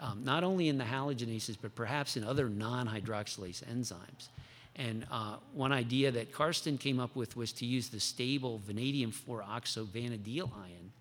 um, 0.00 0.24
not 0.24 0.42
only 0.42 0.68
in 0.68 0.78
the 0.78 0.84
halogenases, 0.84 1.56
but 1.60 1.74
perhaps 1.74 2.16
in 2.16 2.24
other 2.24 2.48
non 2.48 2.88
hydroxylase 2.88 3.62
enzymes. 3.64 4.28
And 4.76 5.06
uh, 5.10 5.36
one 5.52 5.72
idea 5.72 6.10
that 6.10 6.32
Carsten 6.32 6.78
came 6.78 6.98
up 6.98 7.14
with 7.14 7.36
was 7.36 7.52
to 7.54 7.66
use 7.66 7.88
the 7.88 8.00
stable 8.00 8.60
vanadium 8.64 9.12
4 9.12 9.42
oxo 9.42 9.84
vanadilyl 9.84 10.50
ion 10.52 10.92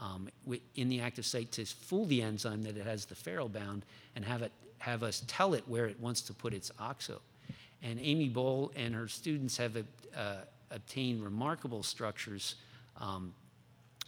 um, 0.00 0.28
in 0.74 0.88
the 0.88 1.00
active 1.00 1.26
site 1.26 1.52
to 1.52 1.66
fool 1.66 2.06
the 2.06 2.22
enzyme 2.22 2.62
that 2.62 2.76
it 2.76 2.86
has 2.86 3.04
the 3.04 3.14
ferryl 3.14 3.48
bound 3.48 3.84
and 4.16 4.24
have, 4.24 4.42
it, 4.42 4.52
have 4.78 5.02
us 5.02 5.22
tell 5.26 5.52
it 5.54 5.64
where 5.66 5.86
it 5.86 6.00
wants 6.00 6.22
to 6.22 6.32
put 6.32 6.54
its 6.54 6.72
oxo. 6.78 7.20
And 7.82 7.98
Amie 7.98 8.30
Boal 8.30 8.70
and 8.76 8.94
her 8.94 9.08
students 9.08 9.56
have 9.58 9.76
uh, 10.16 10.36
obtained 10.70 11.22
remarkable 11.22 11.82
structures 11.82 12.56
um, 12.98 13.34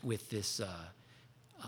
with 0.02 0.28
this 0.30 0.60
uh, 0.60 0.66
uh, 1.62 1.66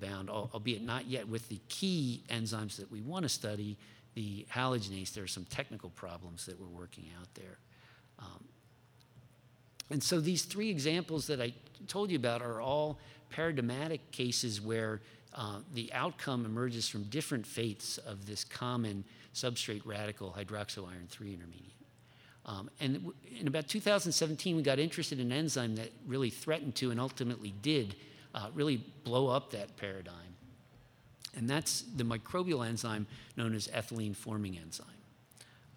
bound, 0.00 0.30
albeit 0.30 0.82
not 0.82 1.06
yet 1.06 1.28
with 1.28 1.48
the 1.48 1.60
key 1.68 2.22
enzymes 2.28 2.76
that 2.76 2.90
we 2.90 3.00
want 3.00 3.22
to 3.24 3.28
study, 3.28 3.76
the 4.14 4.46
halogenase. 4.52 5.12
There 5.12 5.24
are 5.24 5.28
some 5.28 5.44
technical 5.44 5.90
problems 5.90 6.46
that 6.46 6.60
we're 6.60 6.66
working 6.66 7.06
out 7.20 7.28
there. 7.34 7.58
Um, 8.18 8.44
and 9.90 10.02
so 10.02 10.20
these 10.20 10.42
three 10.42 10.70
examples 10.70 11.26
that 11.26 11.40
I 11.40 11.52
told 11.88 12.10
you 12.10 12.16
about 12.16 12.42
are 12.42 12.60
all 12.60 12.98
paradigmatic 13.30 14.10
cases 14.12 14.60
where 14.60 15.00
uh, 15.34 15.58
the 15.74 15.92
outcome 15.92 16.44
emerges 16.44 16.88
from 16.88 17.04
different 17.04 17.46
fates 17.46 17.98
of 17.98 18.26
this 18.26 18.44
common 18.44 19.04
substrate 19.34 19.82
radical 19.84 20.34
hydroxyiron 20.36 21.08
3 21.08 21.34
intermediate. 21.34 21.72
Um, 22.46 22.70
and 22.80 23.10
in 23.38 23.48
about 23.48 23.68
2017, 23.68 24.54
we 24.54 24.62
got 24.62 24.78
interested 24.78 25.18
in 25.18 25.32
an 25.32 25.38
enzyme 25.38 25.76
that 25.76 25.90
really 26.06 26.30
threatened 26.30 26.74
to 26.76 26.90
and 26.90 27.00
ultimately 27.00 27.54
did 27.62 27.96
uh, 28.34 28.48
really 28.54 28.76
blow 29.02 29.28
up 29.28 29.50
that 29.52 29.76
paradigm. 29.76 30.33
And 31.36 31.48
that's 31.48 31.82
the 31.96 32.04
microbial 32.04 32.66
enzyme 32.66 33.06
known 33.36 33.54
as 33.54 33.68
ethylene 33.68 34.14
forming 34.14 34.58
enzyme. 34.58 34.86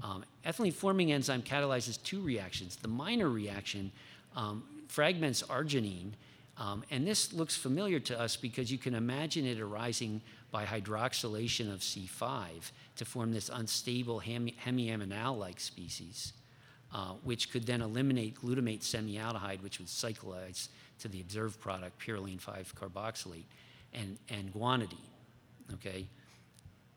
Um, 0.02 0.24
ethylene 0.46 0.74
forming 0.74 1.12
enzyme 1.12 1.41
catalyzes 1.41 2.02
two 2.04 2.22
reactions. 2.22 2.76
The 2.76 2.88
minor 2.88 3.30
reaction 3.30 3.91
um, 4.36 4.63
fragments 4.88 5.43
arginine, 5.43 6.12
um, 6.58 6.84
and 6.91 7.06
this 7.06 7.34
looks 7.34 7.56
familiar 7.56 8.00
to 8.02 8.20
us 8.20 8.36
because 8.36 8.72
you 8.72 8.78
can 8.78 8.93
imagine 8.93 9.46
it 9.46 9.60
arising 9.60 10.22
by 10.52 10.65
hydroxylation 10.65 11.72
of 11.74 11.82
C5 11.82 12.72
to 12.96 13.06
form 13.06 13.32
this 13.32 13.50
unstable 13.50 14.20
hemi- 14.20 14.56
hemiaminal 14.65 15.38
like 15.38 15.60
species, 15.60 16.34
uh, 16.93 17.13
which 17.24 17.52
could 17.52 17.65
then 17.65 17.82
eliminate 17.82 18.39
glutamate 18.41 18.82
semialdehyde, 18.82 19.62
which 19.62 19.80
would 19.80 19.88
cyclize 19.88 20.70
to 21.00 21.08
the 21.08 21.22
observed 21.22 21.60
product, 21.60 22.00
pyrroline 22.00 22.39
5 22.39 22.74
carboxylate, 22.76 23.46
and, 23.93 24.17
and 24.30 24.54
guanidine. 24.54 25.16
Okay? 25.73 26.08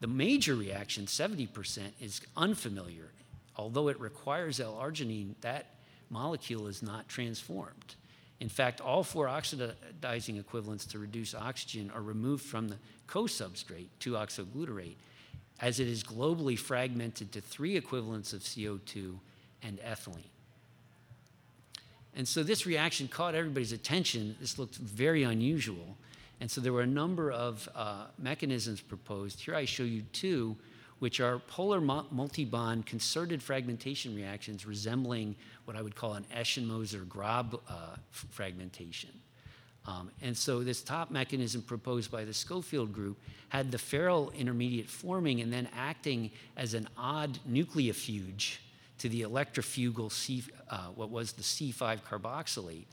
The 0.01 0.07
major 0.07 0.55
reaction, 0.55 1.07
70%, 1.07 1.81
is 2.01 2.21
unfamiliar. 2.37 3.11
Although 3.57 3.89
it 3.89 4.01
requires 4.01 4.61
L-arginine, 4.61 5.35
that 5.43 5.75
molecule 6.09 6.67
is 6.67 6.83
not 6.83 7.09
transformed. 7.09 7.95
In 8.41 8.49
fact, 8.49 8.81
all 8.81 9.05
four 9.05 9.29
oxidizing 9.29 10.39
equivalents 10.39 10.87
to 10.87 10.99
reduce 10.99 11.35
oxygen 11.35 11.91
are 11.95 12.01
removed 12.01 12.43
from 12.43 12.69
the 12.69 12.79
co-substrate, 13.07 13.89
2-oxoglutarate, 14.01 14.97
as 15.61 15.79
it 15.79 15.87
is 15.87 16.03
globally 16.03 16.59
fragmented 16.59 17.33
to 17.33 17.41
three 17.43 17.77
equivalents 17.77 18.33
of 18.33 18.41
CO2 18.41 19.19
and 19.63 19.79
ethylene. 19.81 20.25
And 22.15 22.27
so 22.27 22.43
this 22.43 22.67
reaction 22.67 23.09
caught 23.09 23.35
everybody's 23.35 23.73
attention. 23.73 24.37
This 24.41 24.59
looked 24.59 24.77
very 24.77 25.23
unusual. 25.23 25.97
And 26.41 26.51
so 26.51 26.61
there 26.61 26.73
were 26.73 26.83
a 26.83 26.87
number 26.87 27.31
of 27.31 27.69
uh, 27.75 28.07
mechanisms 28.19 28.81
proposed. 28.81 29.41
Here 29.41 29.55
I 29.55 29.67
show 29.67 29.83
you 29.83 30.03
two, 30.13 30.57
which 30.99 31.21
are 31.21 31.39
polar 31.39 31.81
multi-bond 31.81 32.87
concerted 32.87 33.43
fragmentation 33.43 34.15
reactions 34.15 34.67
resembling 34.67 35.37
what 35.65 35.77
I 35.77 35.83
would 35.83 35.95
call 35.95 36.15
an 36.15 36.25
Eschenmoser-Grob 36.35 37.61
uh, 37.69 37.97
fragmentation. 38.11 39.11
Um, 39.87 40.11
and 40.23 40.37
so 40.37 40.63
this 40.63 40.83
top 40.83 41.11
mechanism 41.11 41.63
proposed 41.63 42.11
by 42.11 42.25
the 42.25 42.35
Schofield 42.35 42.93
group 42.93 43.19
had 43.49 43.71
the 43.71 43.79
ferryl 43.79 44.31
intermediate 44.37 44.89
forming 44.89 45.41
and 45.41 45.53
then 45.53 45.69
acting 45.75 46.31
as 46.57 46.75
an 46.75 46.87
odd 46.99 47.39
nucleofuge 47.51 48.59
to 48.99 49.09
the 49.09 49.23
electrofugal 49.23 50.13
C, 50.13 50.45
uh, 50.69 50.89
what 50.95 51.11
was 51.11 51.33
the 51.33 51.43
C5 51.43 52.01
carboxylate 52.03 52.85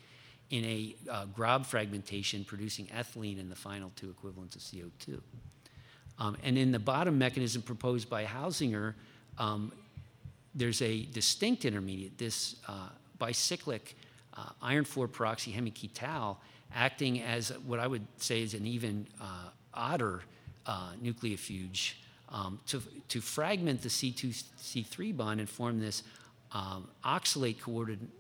in 0.49 0.63
a 0.63 0.95
uh, 1.10 1.25
Grob 1.25 1.65
fragmentation 1.65 2.43
producing 2.43 2.88
ethylene 2.88 3.39
in 3.39 3.49
the 3.49 3.55
final 3.55 3.91
two 3.95 4.10
equivalents 4.10 4.55
of 4.55 4.62
CO2. 4.62 5.19
Um, 6.19 6.38
and 6.43 6.57
in 6.57 6.71
the 6.71 6.79
bottom 6.79 7.17
mechanism 7.17 7.62
proposed 7.62 8.10
by 8.10 8.25
Hausinger, 8.25 8.93
um, 9.38 9.71
there's 10.55 10.81
a 10.81 11.05
distinct 11.05 11.65
intermediate, 11.65 12.17
this 12.17 12.55
uh, 12.67 12.89
bicyclic 13.19 13.95
uh, 14.36 14.49
iron 14.62 14.86
4 14.86 15.07
peroxyhemiketal, 15.07 16.38
acting 16.73 17.21
as 17.21 17.49
what 17.65 17.79
I 17.79 17.88
would 17.88 18.05
say 18.17 18.41
is 18.41 18.53
an 18.53 18.65
even 18.65 19.07
uh, 19.21 19.49
odder 19.73 20.21
uh, 20.65 20.91
nucleofuge 21.03 21.93
um, 22.29 22.60
to, 22.67 22.81
to 23.10 23.21
fragment 23.21 23.81
the 23.81 23.89
C2 23.89 24.43
C3 24.60 25.15
bond 25.15 25.39
and 25.39 25.49
form 25.49 25.79
this 25.79 26.03
um, 26.51 26.88
oxalate 27.03 27.60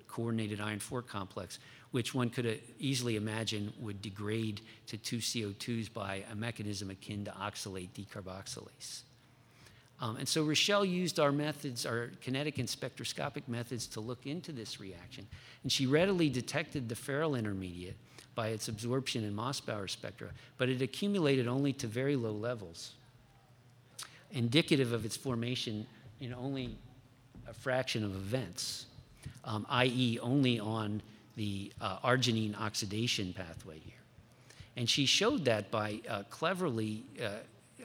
coordinated, 0.07 0.59
iron 0.59 0.79
4 0.79 1.01
complex, 1.01 1.59
which 1.91 2.13
one 2.13 2.29
could 2.29 2.59
easily 2.79 3.15
imagine 3.15 3.73
would 3.79 4.01
degrade 4.01 4.61
to 4.87 4.97
two 4.97 5.17
CO2s 5.17 5.91
by 5.91 6.23
a 6.31 6.35
mechanism 6.35 6.89
akin 6.89 7.25
to 7.25 7.31
oxalate 7.31 7.89
decarboxylase. 7.91 9.03
Um, 9.99 10.17
and 10.17 10.27
so 10.27 10.45
Rachelle 10.45 10.87
used 10.87 11.19
our 11.19 11.31
methods, 11.31 11.85
our 11.85 12.11
kinetic 12.21 12.59
and 12.59 12.69
spectroscopic 12.69 13.47
methods, 13.47 13.87
to 13.87 13.99
look 13.99 14.27
into 14.27 14.51
this 14.51 14.79
reaction. 14.79 15.25
And 15.63 15.71
she 15.71 15.87
readily 15.87 16.29
detected 16.29 16.87
the 16.87 16.95
ferryl 16.95 17.35
intermediate 17.35 17.95
by 18.35 18.49
its 18.49 18.67
absorption 18.67 19.23
in 19.23 19.35
Mossbauer 19.35 19.89
spectra, 19.89 20.29
but 20.57 20.69
it 20.69 20.83
accumulated 20.83 21.47
only 21.47 21.73
to 21.73 21.87
very 21.87 22.15
low 22.15 22.31
levels, 22.31 22.93
indicative 24.31 24.93
of 24.93 25.03
its 25.05 25.17
formation 25.17 25.87
in 26.19 26.33
only 26.33 26.77
a 27.47 27.53
fraction 27.53 28.03
of 28.03 28.15
events, 28.15 28.85
um, 29.43 29.65
i.e., 29.69 30.19
only 30.21 30.59
on 30.59 31.01
the 31.35 31.71
uh, 31.81 31.99
arginine 31.99 32.59
oxidation 32.59 33.33
pathway 33.33 33.79
here. 33.79 33.93
And 34.75 34.89
she 34.89 35.05
showed 35.05 35.45
that 35.45 35.71
by 35.71 36.01
uh, 36.07 36.23
cleverly 36.29 37.03
uh, 37.21 37.29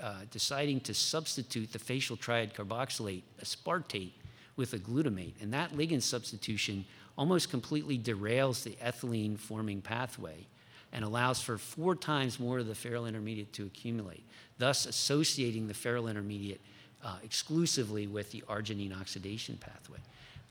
uh, 0.03 0.15
deciding 0.31 0.81
to 0.81 0.95
substitute 0.95 1.73
the 1.73 1.79
facial 1.79 2.17
triad 2.17 2.55
carboxylate 2.55 3.23
aspartate 3.43 4.13
with 4.57 4.73
a 4.75 4.79
glutamate. 4.79 5.35
And 5.41 5.53
that 5.55 5.73
ligand 5.73 6.03
substitution 6.03 6.85
almost 7.17 7.51
completely 7.51 7.99
derails 7.99 8.63
the 8.63 8.77
ethylene 8.83 9.39
forming 9.39 9.81
pathway 9.81 10.47
and 10.93 11.05
allows 11.05 11.41
for 11.41 11.57
four 11.57 11.95
times 11.95 12.39
more 12.39 12.59
of 12.59 12.67
the 12.67 12.75
ferryl 12.75 13.07
intermediate 13.07 13.53
to 13.55 13.65
accumulate, 13.65 14.25
thus 14.59 14.85
associating 14.85 15.69
the 15.69 15.75
ferryl 15.75 16.09
intermediate 16.09 16.61
uh, 17.05 17.17
exclusively 17.25 18.07
with 18.07 18.31
the 18.31 18.43
arginine 18.49 18.99
oxidation 18.99 19.59
pathway. 19.61 19.99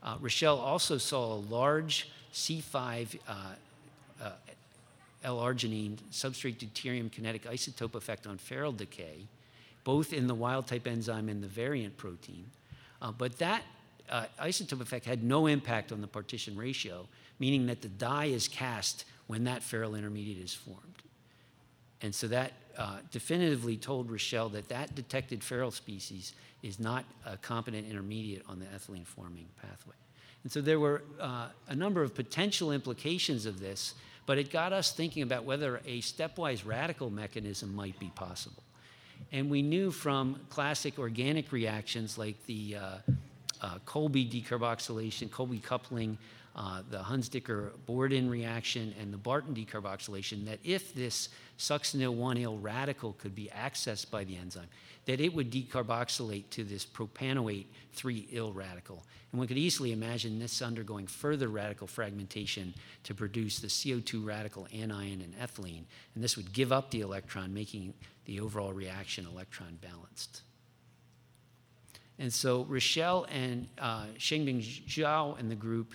Uh, 0.02 0.18
Rachelle 0.18 0.58
also 0.58 0.98
saw 0.98 1.34
a 1.34 1.40
large 1.48 2.10
C5 2.32 3.18
uh, 3.26 3.32
uh, 4.22 4.30
L-arginine 5.24 5.96
substrate 6.10 6.56
deuterium 6.56 7.10
kinetic 7.10 7.44
isotope 7.44 7.94
effect 7.94 8.26
on 8.26 8.38
ferryl 8.38 8.72
decay, 8.72 9.26
both 9.84 10.12
in 10.12 10.26
the 10.26 10.34
wild 10.34 10.66
type 10.66 10.86
enzyme 10.86 11.28
and 11.28 11.42
the 11.42 11.48
variant 11.48 11.96
protein. 11.96 12.44
Uh, 13.00 13.12
but 13.12 13.38
that 13.38 13.62
uh, 14.10 14.24
isotope 14.40 14.80
effect 14.80 15.06
had 15.06 15.22
no 15.22 15.46
impact 15.46 15.92
on 15.92 16.00
the 16.00 16.06
partition 16.06 16.56
ratio, 16.56 17.06
meaning 17.38 17.66
that 17.66 17.82
the 17.82 17.88
die 17.88 18.26
is 18.26 18.48
cast 18.48 19.04
when 19.26 19.44
that 19.44 19.62
ferryl 19.62 19.94
intermediate 19.94 20.42
is 20.42 20.52
formed. 20.52 21.02
And 22.02 22.14
so 22.14 22.26
that 22.28 22.52
uh, 22.76 22.98
definitively 23.10 23.76
told 23.76 24.10
Rachelle 24.10 24.50
that 24.52 24.68
that 24.68 24.94
detected 24.94 25.40
ferryl 25.40 25.70
species 25.70 26.32
is 26.62 26.78
not 26.78 27.04
a 27.26 27.36
competent 27.36 27.88
intermediate 27.88 28.42
on 28.48 28.58
the 28.58 28.66
ethylene 28.66 29.06
forming 29.06 29.46
pathway. 29.60 29.94
And 30.42 30.50
so 30.50 30.60
there 30.60 30.80
were 30.80 31.02
uh, 31.20 31.48
a 31.68 31.74
number 31.74 32.02
of 32.02 32.14
potential 32.14 32.72
implications 32.72 33.46
of 33.46 33.60
this, 33.60 33.94
but 34.26 34.38
it 34.38 34.50
got 34.50 34.72
us 34.72 34.92
thinking 34.92 35.22
about 35.22 35.44
whether 35.44 35.78
a 35.86 36.00
stepwise 36.00 36.66
radical 36.66 37.10
mechanism 37.10 37.74
might 37.74 37.98
be 37.98 38.10
possible. 38.14 38.62
And 39.30 39.50
we 39.50 39.62
knew 39.62 39.90
from 39.90 40.40
classic 40.50 40.98
organic 40.98 41.52
reactions 41.52 42.18
like 42.18 42.44
the 42.46 42.76
uh, 42.76 42.80
uh, 43.60 43.78
Kolbe 43.86 44.30
decarboxylation, 44.30 45.28
Kolbe 45.28 45.62
coupling, 45.62 46.18
uh, 46.54 46.82
the 46.90 46.98
Hunsdiecker-Borodin 46.98 48.28
reaction, 48.28 48.94
and 49.00 49.12
the 49.12 49.18
Barton 49.18 49.54
decarboxylation, 49.54 50.44
that 50.46 50.58
if 50.62 50.94
this 50.94 51.30
succinyl-1-yle 51.58 52.58
radical 52.58 53.14
could 53.14 53.34
be 53.34 53.50
accessed 53.56 54.10
by 54.10 54.24
the 54.24 54.36
enzyme, 54.36 54.68
that 55.06 55.20
it 55.20 55.34
would 55.34 55.50
decarboxylate 55.50 56.50
to 56.50 56.62
this 56.62 56.84
propanoate 56.84 57.66
3-yle 57.96 58.52
radical. 58.52 59.02
And 59.32 59.38
one 59.38 59.48
could 59.48 59.58
easily 59.58 59.92
imagine 59.92 60.38
this 60.38 60.60
undergoing 60.60 61.06
further 61.06 61.48
radical 61.48 61.86
fragmentation 61.86 62.74
to 63.04 63.14
produce 63.14 63.58
the 63.58 63.68
CO2 63.68 64.24
radical 64.24 64.68
anion 64.72 65.22
and 65.22 65.34
ethylene, 65.38 65.84
and 66.14 66.22
this 66.22 66.36
would 66.36 66.52
give 66.52 66.70
up 66.70 66.90
the 66.90 67.00
electron, 67.00 67.54
making 67.54 67.94
the 68.26 68.40
overall 68.40 68.72
reaction 68.72 69.26
electron 69.26 69.78
balanced. 69.80 70.42
And 72.18 72.32
so 72.32 72.64
Rachelle 72.66 73.26
and 73.32 73.66
uh, 73.78 74.04
Shengbing 74.18 74.62
Zhao 74.86 75.38
and 75.40 75.50
the 75.50 75.56
group 75.56 75.94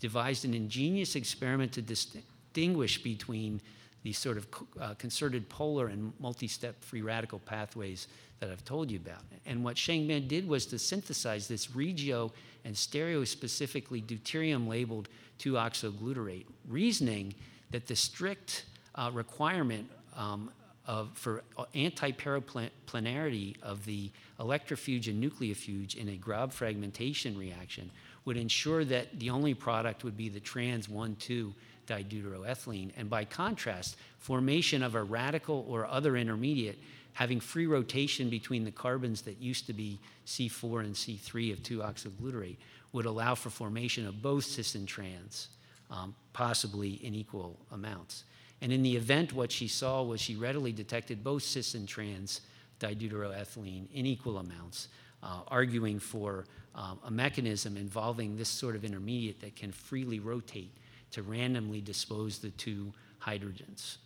devised 0.00 0.44
an 0.44 0.54
ingenious 0.54 1.16
experiment 1.16 1.72
to 1.72 1.82
distinguish 1.82 3.02
between 3.02 3.60
these 4.02 4.18
sort 4.18 4.36
of 4.36 4.46
uh, 4.80 4.94
concerted 4.94 5.48
polar 5.48 5.88
and 5.88 6.12
multi-step 6.20 6.82
free 6.82 7.02
radical 7.02 7.38
pathways 7.40 8.06
that 8.40 8.50
I've 8.50 8.64
told 8.64 8.90
you 8.90 8.98
about. 8.98 9.22
And 9.46 9.64
what 9.64 9.76
Shengmen 9.76 10.28
did 10.28 10.48
was 10.48 10.66
to 10.66 10.78
synthesize 10.78 11.48
this 11.48 11.74
regio 11.74 12.32
and 12.64 12.76
stereo 12.76 13.24
specifically 13.24 14.00
deuterium 14.00 14.68
labeled 14.68 15.08
2-oxoglutarate, 15.40 16.46
reasoning 16.68 17.34
that 17.70 17.86
the 17.86 17.96
strict 17.96 18.64
uh, 18.94 19.10
requirement 19.12 19.90
um, 20.16 20.50
of, 20.86 21.10
for 21.14 21.42
anti-periplanarity 21.74 23.60
of 23.62 23.84
the 23.84 24.10
electrofuge 24.40 25.08
and 25.08 25.22
nucleofuge 25.22 25.96
in 25.96 26.08
a 26.08 26.16
Grob 26.16 26.52
fragmentation 26.52 27.36
reaction 27.36 27.90
would 28.28 28.36
ensure 28.36 28.84
that 28.84 29.18
the 29.20 29.30
only 29.30 29.54
product 29.54 30.04
would 30.04 30.14
be 30.14 30.28
the 30.28 30.38
trans 30.38 30.86
1,2 30.86 31.50
dideuteroethylene. 31.86 32.90
And 32.98 33.08
by 33.08 33.24
contrast, 33.24 33.96
formation 34.18 34.82
of 34.82 34.94
a 34.94 35.02
radical 35.02 35.64
or 35.66 35.86
other 35.86 36.14
intermediate 36.14 36.78
having 37.14 37.40
free 37.40 37.66
rotation 37.66 38.28
between 38.28 38.66
the 38.66 38.70
carbons 38.70 39.22
that 39.22 39.40
used 39.40 39.66
to 39.66 39.72
be 39.72 39.98
C4 40.26 40.80
and 40.80 40.94
C3 40.94 41.54
of 41.54 41.62
2-oxoglutarate 41.62 42.58
would 42.92 43.06
allow 43.06 43.34
for 43.34 43.48
formation 43.48 44.06
of 44.06 44.20
both 44.20 44.44
cis 44.44 44.74
and 44.74 44.86
trans, 44.86 45.48
um, 45.90 46.14
possibly 46.34 47.00
in 47.02 47.14
equal 47.14 47.56
amounts. 47.72 48.24
And 48.60 48.70
in 48.70 48.82
the 48.82 48.94
event, 48.94 49.32
what 49.32 49.50
she 49.50 49.68
saw 49.68 50.02
was 50.02 50.20
she 50.20 50.36
readily 50.36 50.72
detected 50.72 51.24
both 51.24 51.44
cis 51.44 51.74
and 51.74 51.88
trans 51.88 52.42
dideuteroethylene 52.78 53.86
in 53.94 54.04
equal 54.04 54.36
amounts, 54.36 54.88
uh, 55.22 55.40
arguing 55.48 55.98
for 55.98 56.44
um, 56.74 56.98
a 57.04 57.10
mechanism 57.10 57.76
involving 57.76 58.36
this 58.36 58.48
sort 58.48 58.76
of 58.76 58.84
intermediate 58.84 59.40
that 59.40 59.56
can 59.56 59.72
freely 59.72 60.20
rotate 60.20 60.70
to 61.10 61.22
randomly 61.22 61.80
dispose 61.80 62.38
the 62.38 62.50
two 62.50 62.92
hydrogens. 63.20 63.96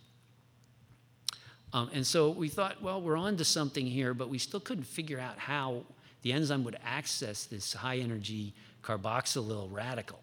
Um, 1.73 1.89
and 1.93 2.05
so 2.05 2.29
we 2.29 2.49
thought, 2.49 2.81
well, 2.81 3.01
we're 3.01 3.17
on 3.17 3.37
to 3.37 3.45
something 3.45 3.85
here, 3.85 4.13
but 4.13 4.29
we 4.29 4.37
still 4.37 4.59
couldn't 4.59 4.85
figure 4.85 5.19
out 5.19 5.39
how 5.39 5.83
the 6.21 6.31
enzyme 6.31 6.63
would 6.63 6.77
access 6.83 7.45
this 7.45 7.73
high 7.73 7.97
energy 7.97 8.53
carboxylyl 8.83 9.71
radical. 9.71 10.19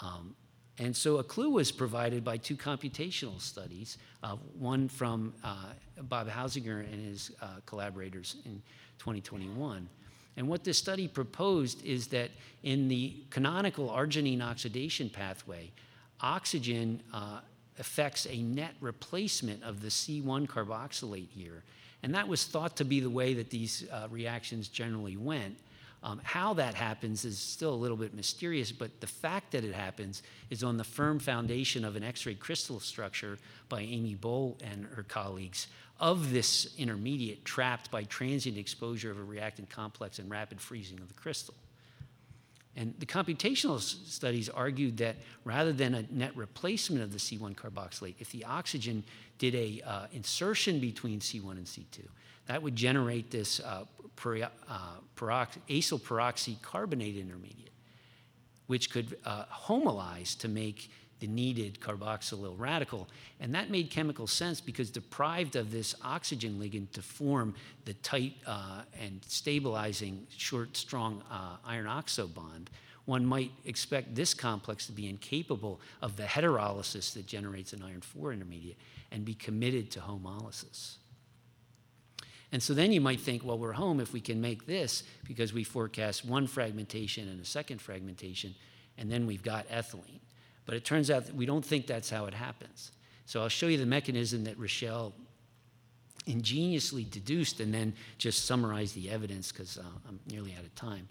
Um, 0.00 0.34
and 0.78 0.96
so 0.96 1.18
a 1.18 1.24
clue 1.24 1.50
was 1.50 1.70
provided 1.70 2.24
by 2.24 2.38
two 2.38 2.56
computational 2.56 3.40
studies, 3.40 3.98
uh, 4.22 4.36
one 4.58 4.88
from 4.88 5.34
uh, 5.44 5.66
Bob 6.02 6.28
Hausinger 6.28 6.80
and 6.80 7.06
his 7.06 7.30
uh, 7.40 7.46
collaborators 7.66 8.36
in 8.46 8.62
2021. 9.02 9.88
And 10.36 10.48
what 10.48 10.62
this 10.62 10.78
study 10.78 11.08
proposed 11.08 11.84
is 11.84 12.06
that 12.08 12.30
in 12.62 12.86
the 12.86 13.16
canonical 13.30 13.88
arginine 13.88 14.40
oxidation 14.40 15.10
pathway, 15.10 15.72
oxygen 16.20 17.02
uh, 17.12 17.40
affects 17.80 18.28
a 18.30 18.40
net 18.42 18.74
replacement 18.80 19.60
of 19.64 19.82
the 19.82 19.88
C1 19.88 20.46
carboxylate 20.46 21.30
here. 21.30 21.64
And 22.04 22.14
that 22.14 22.28
was 22.28 22.44
thought 22.44 22.76
to 22.76 22.84
be 22.84 23.00
the 23.00 23.10
way 23.10 23.34
that 23.34 23.50
these 23.50 23.84
uh, 23.90 24.06
reactions 24.08 24.68
generally 24.68 25.16
went. 25.16 25.56
Um, 26.04 26.20
how 26.24 26.54
that 26.54 26.74
happens 26.74 27.24
is 27.24 27.38
still 27.38 27.72
a 27.72 27.76
little 27.76 27.96
bit 27.96 28.12
mysterious, 28.12 28.72
but 28.72 29.00
the 29.00 29.06
fact 29.06 29.52
that 29.52 29.64
it 29.64 29.74
happens 29.74 30.22
is 30.50 30.64
on 30.64 30.76
the 30.76 30.84
firm 30.84 31.20
foundation 31.20 31.84
of 31.84 31.94
an 31.94 32.02
X 32.02 32.26
ray 32.26 32.34
crystal 32.34 32.80
structure 32.80 33.38
by 33.68 33.82
Amie 33.82 34.16
Boal 34.16 34.60
and 34.62 34.86
her 34.86 35.04
colleagues 35.04 35.68
of 36.00 36.32
this 36.32 36.74
intermediate 36.76 37.44
trapped 37.44 37.90
by 37.92 38.02
transient 38.02 38.58
exposure 38.58 39.12
of 39.12 39.18
a 39.18 39.22
reactant 39.22 39.70
complex 39.70 40.18
and 40.18 40.28
rapid 40.28 40.60
freezing 40.60 40.98
of 40.98 41.06
the 41.06 41.14
crystal. 41.14 41.54
And 42.74 42.94
the 42.98 43.06
computational 43.06 43.80
studies 43.80 44.48
argued 44.48 44.96
that 44.96 45.16
rather 45.44 45.72
than 45.72 45.94
a 45.94 46.04
net 46.10 46.36
replacement 46.36 47.02
of 47.02 47.12
the 47.12 47.18
C1 47.18 47.54
carboxylate, 47.54 48.14
if 48.18 48.32
the 48.32 48.44
oxygen 48.44 49.04
did 49.38 49.54
a 49.54 49.82
uh, 49.86 50.06
insertion 50.12 50.80
between 50.80 51.20
C1 51.20 51.52
and 51.52 51.66
C2, 51.66 52.00
that 52.46 52.62
would 52.62 52.74
generate 52.74 53.30
this 53.30 53.60
uh, 53.60 53.84
peri- 54.16 54.42
uh, 54.42 54.48
perox- 55.16 55.58
acyl 55.68 56.00
peroxy 56.00 56.60
carbonate 56.62 57.16
intermediate, 57.16 57.72
which 58.66 58.90
could 58.90 59.16
uh, 59.24 59.44
homolyze 59.66 60.38
to 60.38 60.48
make 60.48 60.90
the 61.20 61.28
needed 61.28 61.78
carboxylyl 61.80 62.58
radical. 62.58 63.08
And 63.38 63.54
that 63.54 63.70
made 63.70 63.90
chemical 63.90 64.26
sense 64.26 64.60
because 64.60 64.90
deprived 64.90 65.54
of 65.54 65.70
this 65.70 65.94
oxygen 66.02 66.58
ligand 66.60 66.90
to 66.92 67.02
form 67.02 67.54
the 67.84 67.94
tight 67.94 68.34
uh, 68.44 68.82
and 69.00 69.20
stabilizing 69.28 70.26
short, 70.36 70.76
strong 70.76 71.22
uh, 71.30 71.58
iron 71.64 71.86
oxo 71.86 72.26
bond, 72.26 72.70
one 73.04 73.24
might 73.24 73.52
expect 73.64 74.16
this 74.16 74.34
complex 74.34 74.86
to 74.86 74.92
be 74.92 75.08
incapable 75.08 75.80
of 76.02 76.16
the 76.16 76.24
heterolysis 76.24 77.14
that 77.14 77.26
generates 77.26 77.72
an 77.72 77.82
iron 77.84 78.00
4 78.00 78.32
intermediate 78.32 78.76
and 79.12 79.24
be 79.24 79.34
committed 79.34 79.92
to 79.92 80.00
homolysis. 80.00 80.96
And 82.52 82.62
so 82.62 82.74
then 82.74 82.92
you 82.92 83.00
might 83.00 83.20
think, 83.20 83.44
well, 83.44 83.58
we're 83.58 83.72
home 83.72 83.98
if 83.98 84.12
we 84.12 84.20
can 84.20 84.40
make 84.40 84.66
this 84.66 85.04
because 85.26 85.54
we 85.54 85.64
forecast 85.64 86.24
one 86.24 86.46
fragmentation 86.46 87.28
and 87.28 87.40
a 87.40 87.46
second 87.46 87.80
fragmentation, 87.80 88.54
and 88.98 89.10
then 89.10 89.26
we've 89.26 89.42
got 89.42 89.66
ethylene. 89.68 90.20
But 90.66 90.76
it 90.76 90.84
turns 90.84 91.10
out 91.10 91.26
that 91.26 91.34
we 91.34 91.46
don't 91.46 91.64
think 91.64 91.86
that's 91.86 92.10
how 92.10 92.26
it 92.26 92.34
happens. 92.34 92.92
So 93.24 93.40
I'll 93.40 93.48
show 93.48 93.66
you 93.66 93.78
the 93.78 93.86
mechanism 93.86 94.44
that 94.44 94.58
Rachelle 94.58 95.12
ingeniously 96.26 97.04
deduced 97.04 97.60
and 97.60 97.72
then 97.72 97.94
just 98.18 98.44
summarize 98.44 98.92
the 98.92 99.10
evidence 99.10 99.50
because 99.50 99.78
uh, 99.78 99.82
I'm 100.08 100.20
nearly 100.30 100.54
out 100.56 100.64
of 100.64 100.74
time. 100.74 101.08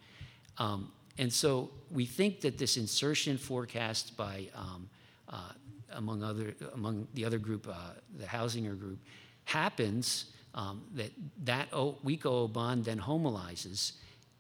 Um, 0.58 0.92
and 1.18 1.34
so 1.34 1.72
we 1.90 2.06
think 2.06 2.42
that 2.42 2.58
this 2.58 2.78
insertion 2.78 3.38
forecast 3.38 4.16
by, 4.16 4.48
um, 4.56 4.90
uh, 5.28 5.52
among, 5.94 6.24
other, 6.24 6.54
among 6.74 7.08
the 7.14 7.26
other 7.26 7.40
group, 7.40 7.68
uh, 7.68 7.74
the 8.18 8.26
Hausinger 8.26 8.80
group, 8.80 9.00
happens 9.46 10.26
um, 10.54 10.84
that 10.96 11.12
that 11.46 11.68
o- 11.74 11.98
weak 12.04 12.26
OO 12.26 12.48
bond 12.48 12.86
then 12.86 13.00
homolyzes, 13.00 13.94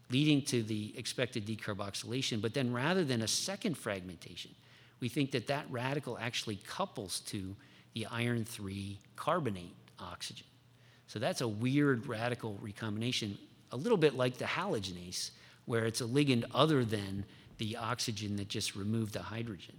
leading 0.10 0.42
to 0.44 0.64
the 0.64 0.94
expected 0.98 1.46
decarboxylation. 1.46 2.42
But 2.42 2.54
then 2.54 2.74
rather 2.74 3.04
than 3.04 3.22
a 3.22 3.28
second 3.28 3.78
fragmentation, 3.78 4.52
we 5.00 5.10
think 5.10 5.32
that 5.32 5.48
that 5.48 5.66
radical 5.70 6.18
actually 6.18 6.60
couples 6.68 7.22
to 7.22 7.56
the 7.94 8.06
iron 8.08 8.46
3 8.46 8.98
carbonate 9.16 9.76
oxygen. 10.00 10.46
So 11.08 11.20
that's 11.20 11.42
a 11.42 11.48
weird 11.48 12.08
radical 12.08 12.58
recombination, 12.62 13.38
a 13.72 13.78
little 13.78 13.98
bit 13.98 14.16
like 14.16 14.38
the 14.38 14.46
halogenase, 14.46 15.32
where 15.66 15.86
it's 15.86 16.02
a 16.02 16.06
ligand 16.06 16.46
other 16.54 16.86
than 16.86 17.26
the 17.58 17.76
oxygen 17.78 18.38
that 18.38 18.48
just 18.48 18.76
removed 18.76 19.14
the 19.14 19.22
hydrogen. 19.22 19.76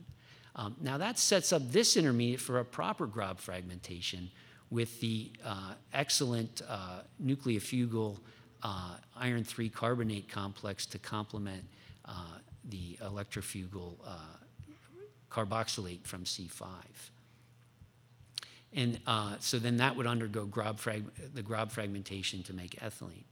Um, 0.54 0.76
now 0.80 0.98
that 0.98 1.18
sets 1.18 1.52
up 1.52 1.72
this 1.72 1.96
intermediate 1.96 2.40
for 2.40 2.58
a 2.58 2.64
proper 2.64 3.06
Grob 3.06 3.38
fragmentation 3.38 4.30
with 4.72 4.98
the 5.00 5.30
uh, 5.44 5.74
excellent 5.92 6.62
uh, 6.66 7.00
nucleofugal 7.22 8.18
uh, 8.62 8.94
iron 9.14 9.44
3 9.44 9.68
carbonate 9.68 10.30
complex 10.30 10.86
to 10.86 10.98
complement 10.98 11.62
uh, 12.06 12.38
the 12.70 12.96
electrofugal 13.02 13.96
uh, 14.06 14.16
carboxylate 15.30 16.04
from 16.04 16.24
C5. 16.24 16.64
And 18.74 18.98
uh, 19.06 19.36
so 19.40 19.58
then 19.58 19.76
that 19.76 19.94
would 19.94 20.06
undergo 20.06 20.46
Grob 20.46 20.80
the 21.34 21.42
Grob 21.42 21.70
fragmentation 21.70 22.42
to 22.44 22.54
make 22.54 22.80
ethylene. 22.80 23.24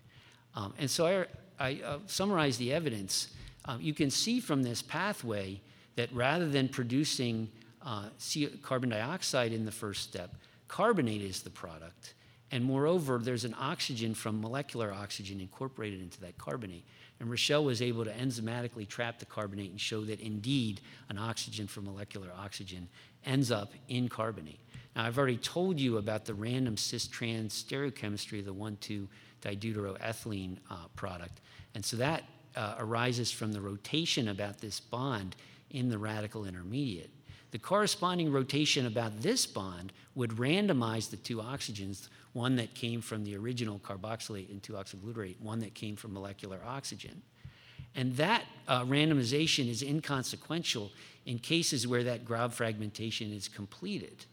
Um, 0.55 0.74
and 0.79 0.90
so 0.90 1.07
I, 1.07 1.26
I 1.59 1.98
summarize 2.07 2.59
the 2.59 2.74
evidence. 2.74 3.29
Uh, 3.64 3.79
you 3.81 3.94
can 3.94 4.11
see 4.11 4.40
from 4.40 4.62
this 4.62 4.83
pathway 4.83 5.62
that 5.96 6.12
rather 6.12 6.48
than 6.50 6.68
producing 6.68 7.48
uh, 7.83 8.09
carbon 8.61 8.90
dioxide 8.90 9.55
in 9.55 9.64
the 9.64 9.72
first 9.72 10.03
step, 10.03 10.35
carbonate 10.70 11.20
is 11.20 11.42
the 11.42 11.50
product. 11.50 12.14
And 12.52 12.64
moreover, 12.64 13.18
there's 13.18 13.44
an 13.44 13.56
oxygen 13.59 14.14
from 14.14 14.40
molecular 14.40 14.92
oxygen 14.92 15.40
incorporated 15.40 16.00
into 16.00 16.20
that 16.20 16.38
carbonate. 16.38 16.85
And 17.18 17.28
Rachelle 17.28 17.64
was 17.64 17.83
able 17.83 18.04
to 18.04 18.12
enzymatically 18.12 18.87
trap 18.88 19.18
the 19.18 19.26
carbonate 19.26 19.70
and 19.70 19.80
show 19.80 20.04
that 20.04 20.20
indeed 20.20 20.80
an 21.09 21.18
oxygen 21.18 21.66
from 21.66 21.85
molecular 21.85 22.28
oxygen 22.38 22.88
ends 23.26 23.50
up 23.50 23.72
in 23.88 24.09
carbonate. 24.09 24.61
Now, 24.94 25.06
I've 25.06 25.18
already 25.18 25.37
told 25.38 25.78
you 25.78 25.98
about 25.98 26.24
the 26.24 26.35
random 26.35 26.76
cis 26.76 27.09
trans 27.09 27.62
stereochemistry 27.62 28.38
of 28.38 28.44
the 28.44 28.52
1 28.52 28.78
2 28.80 29.09
dideuteroethylene 29.42 30.56
uh, 30.70 30.74
product. 30.94 31.40
And 31.74 31.85
so 31.85 31.96
that 31.96 32.24
uh, 32.54 32.76
arises 32.78 33.33
from 33.33 33.52
the 33.52 33.61
rotation 33.61 34.28
about 34.28 34.61
this 34.61 34.78
bond 34.78 35.35
in 35.70 35.88
the 35.88 35.98
radical 35.98 36.44
intermediate. 36.44 37.11
The 37.50 37.58
corresponding 37.58 38.30
rotation 38.30 38.86
about 38.86 39.22
this 39.22 39.46
bond 39.46 39.92
would 40.14 40.30
randomize 40.32 41.10
the 41.10 41.16
two 41.16 41.38
oxygens, 41.38 42.08
one 42.32 42.56
that 42.56 42.74
came 42.74 43.00
from 43.00 43.24
the 43.24 43.36
original 43.36 43.78
carboxylate 43.78 44.50
and 44.50 44.62
2-oxoglutarate, 44.62 45.40
one 45.40 45.60
that 45.60 45.74
came 45.74 45.96
from 45.96 46.12
molecular 46.12 46.60
oxygen. 46.64 47.22
And 47.94 48.16
that 48.16 48.44
uh, 48.68 48.84
randomization 48.84 49.68
is 49.68 49.82
inconsequential 49.82 50.92
in 51.26 51.38
cases 51.38 51.88
where 51.88 52.04
that 52.04 52.24
Grob 52.24 52.52
fragmentation 52.52 53.32
is 53.32 53.48
completed. 53.48 54.26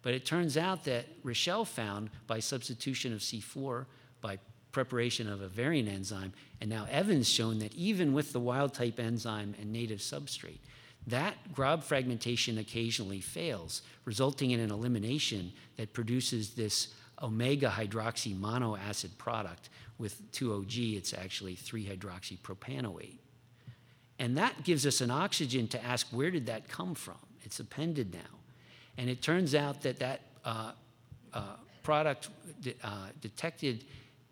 But 0.00 0.14
it 0.14 0.24
turns 0.24 0.56
out 0.56 0.84
that 0.84 1.22
Rachelle 1.22 1.66
found 1.66 2.10
by 2.26 2.40
substitution 2.40 3.12
of 3.12 3.20
C4, 3.20 3.84
by 4.20 4.38
preparation 4.72 5.30
of 5.30 5.42
a 5.42 5.48
variant 5.48 5.88
enzyme, 5.88 6.32
and 6.60 6.70
now 6.70 6.86
Evans 6.90 7.28
shown 7.28 7.58
that 7.58 7.74
even 7.74 8.14
with 8.14 8.32
the 8.32 8.40
wild 8.40 8.72
type 8.72 8.98
enzyme 8.98 9.54
and 9.60 9.70
native 9.70 9.98
substrate, 9.98 10.58
that 11.06 11.52
Grob 11.52 11.82
fragmentation 11.82 12.58
occasionally 12.58 13.20
fails, 13.20 13.82
resulting 14.04 14.52
in 14.52 14.60
an 14.60 14.70
elimination 14.70 15.52
that 15.76 15.92
produces 15.92 16.50
this 16.50 16.94
omega 17.22 17.68
hydroxy 17.68 18.36
monoacid 18.36 19.16
product 19.18 19.68
with 19.98 20.30
2OG, 20.32 20.96
it's 20.96 21.14
actually 21.14 21.54
3 21.54 21.86
hydroxypropanoate. 21.86 23.18
And 24.18 24.36
that 24.36 24.64
gives 24.64 24.86
us 24.86 25.00
an 25.00 25.10
oxygen 25.10 25.68
to 25.68 25.84
ask 25.84 26.06
where 26.08 26.30
did 26.30 26.46
that 26.46 26.68
come 26.68 26.94
from? 26.94 27.18
It's 27.42 27.60
appended 27.60 28.12
now. 28.12 28.38
And 28.96 29.08
it 29.10 29.22
turns 29.22 29.54
out 29.54 29.82
that 29.82 29.98
that 29.98 30.20
uh, 30.44 30.72
uh, 31.32 31.42
product 31.82 32.28
de- 32.60 32.74
uh, 32.84 33.08
detected 33.20 33.84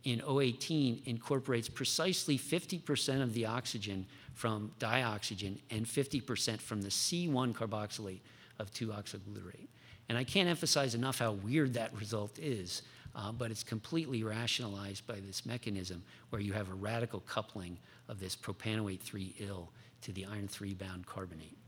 in 0.05 0.21
O18 0.21 1.07
incorporates 1.07 1.69
precisely 1.69 2.39
50% 2.39 3.23
of 3.23 3.35
the 3.35 3.47
oxygen 3.47 4.07
from 4.41 4.73
dioxygen 4.79 5.59
and 5.69 5.85
50% 5.85 6.63
from 6.63 6.81
the 6.81 6.89
C1 6.89 7.53
carboxylate 7.53 8.21
of 8.59 8.73
2-oxoglutarate. 8.73 9.69
And 10.09 10.17
I 10.17 10.25
can't 10.25 10.49
emphasize 10.49 10.95
enough 10.95 11.19
how 11.19 11.33
weird 11.33 11.75
that 11.75 11.93
result 11.95 12.39
is, 12.39 12.81
uh, 13.15 13.33
but 13.33 13.51
it's 13.51 13.63
completely 13.63 14.23
rationalized 14.23 15.07
by 15.07 15.17
this 15.17 15.45
mechanism 15.45 16.03
where 16.31 16.41
you 16.41 16.55
have 16.55 16.71
a 16.71 16.75
radical 16.75 17.21
coupling 17.21 17.77
of 18.09 18.19
this 18.19 18.35
propanoate 18.35 19.01
3-yl 19.01 19.69
to 20.01 20.13
the 20.13 20.25
iron 20.25 20.49
3 20.49 20.73
bound 20.73 21.05
carbonate. 21.05 21.59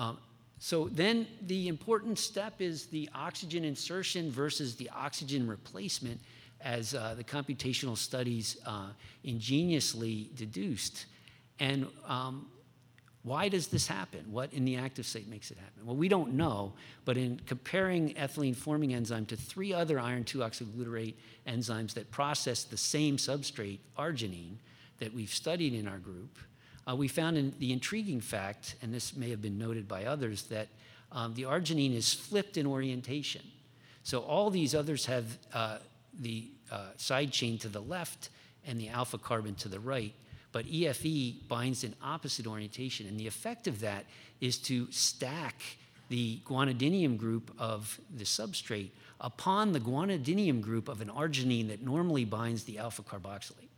Um, 0.00 0.18
so 0.58 0.88
then 0.90 1.28
the 1.42 1.68
important 1.68 2.18
step 2.18 2.60
is 2.60 2.86
the 2.86 3.08
oxygen 3.14 3.64
insertion 3.64 4.32
versus 4.32 4.74
the 4.74 4.90
oxygen 4.90 5.46
replacement 5.46 6.20
as 6.62 6.94
uh, 6.94 7.14
the 7.16 7.24
computational 7.24 7.96
studies 7.96 8.56
uh, 8.66 8.88
ingeniously 9.24 10.30
deduced. 10.34 11.06
And 11.58 11.86
um, 12.06 12.46
why 13.22 13.48
does 13.48 13.68
this 13.68 13.86
happen? 13.86 14.24
What 14.30 14.52
in 14.52 14.64
the 14.64 14.76
active 14.76 15.06
site 15.06 15.28
makes 15.28 15.50
it 15.50 15.58
happen? 15.58 15.86
Well, 15.86 15.96
we 15.96 16.08
don't 16.08 16.34
know, 16.34 16.72
but 17.04 17.16
in 17.16 17.40
comparing 17.46 18.14
ethylene 18.14 18.56
forming 18.56 18.94
enzyme 18.94 19.26
to 19.26 19.36
three 19.36 19.72
other 19.72 20.00
iron 20.00 20.24
2 20.24 20.38
oxoglutarate 20.38 21.14
enzymes 21.46 21.94
that 21.94 22.10
process 22.10 22.64
the 22.64 22.76
same 22.76 23.16
substrate, 23.16 23.78
arginine, 23.96 24.56
that 24.98 25.14
we've 25.14 25.32
studied 25.32 25.72
in 25.72 25.86
our 25.86 25.98
group, 25.98 26.36
uh, 26.88 26.96
we 26.96 27.06
found 27.06 27.36
in 27.38 27.54
the 27.60 27.72
intriguing 27.72 28.20
fact, 28.20 28.74
and 28.82 28.92
this 28.92 29.16
may 29.16 29.30
have 29.30 29.40
been 29.40 29.58
noted 29.58 29.86
by 29.86 30.04
others, 30.04 30.42
that 30.44 30.68
um, 31.12 31.32
the 31.34 31.42
arginine 31.42 31.94
is 31.94 32.12
flipped 32.12 32.56
in 32.56 32.66
orientation. 32.66 33.42
So 34.02 34.20
all 34.20 34.50
these 34.50 34.74
others 34.74 35.06
have 35.06 35.38
uh, 35.54 35.78
the 36.18 36.50
uh, 36.70 36.88
side 36.96 37.32
chain 37.32 37.58
to 37.58 37.68
the 37.68 37.80
left 37.80 38.30
and 38.66 38.80
the 38.80 38.88
alpha 38.88 39.18
carbon 39.18 39.54
to 39.56 39.68
the 39.68 39.80
right, 39.80 40.14
but 40.52 40.66
EFE 40.66 41.48
binds 41.48 41.84
in 41.84 41.94
opposite 42.02 42.46
orientation. 42.46 43.06
And 43.06 43.18
the 43.18 43.26
effect 43.26 43.66
of 43.66 43.80
that 43.80 44.04
is 44.40 44.58
to 44.58 44.90
stack 44.90 45.62
the 46.08 46.40
guanidinium 46.44 47.16
group 47.16 47.50
of 47.58 47.98
the 48.14 48.24
substrate 48.24 48.90
upon 49.20 49.72
the 49.72 49.80
guanidinium 49.80 50.60
group 50.60 50.88
of 50.88 51.00
an 51.00 51.08
arginine 51.08 51.68
that 51.68 51.82
normally 51.82 52.24
binds 52.24 52.64
the 52.64 52.78
alpha 52.78 53.02
carboxylate. 53.02 53.70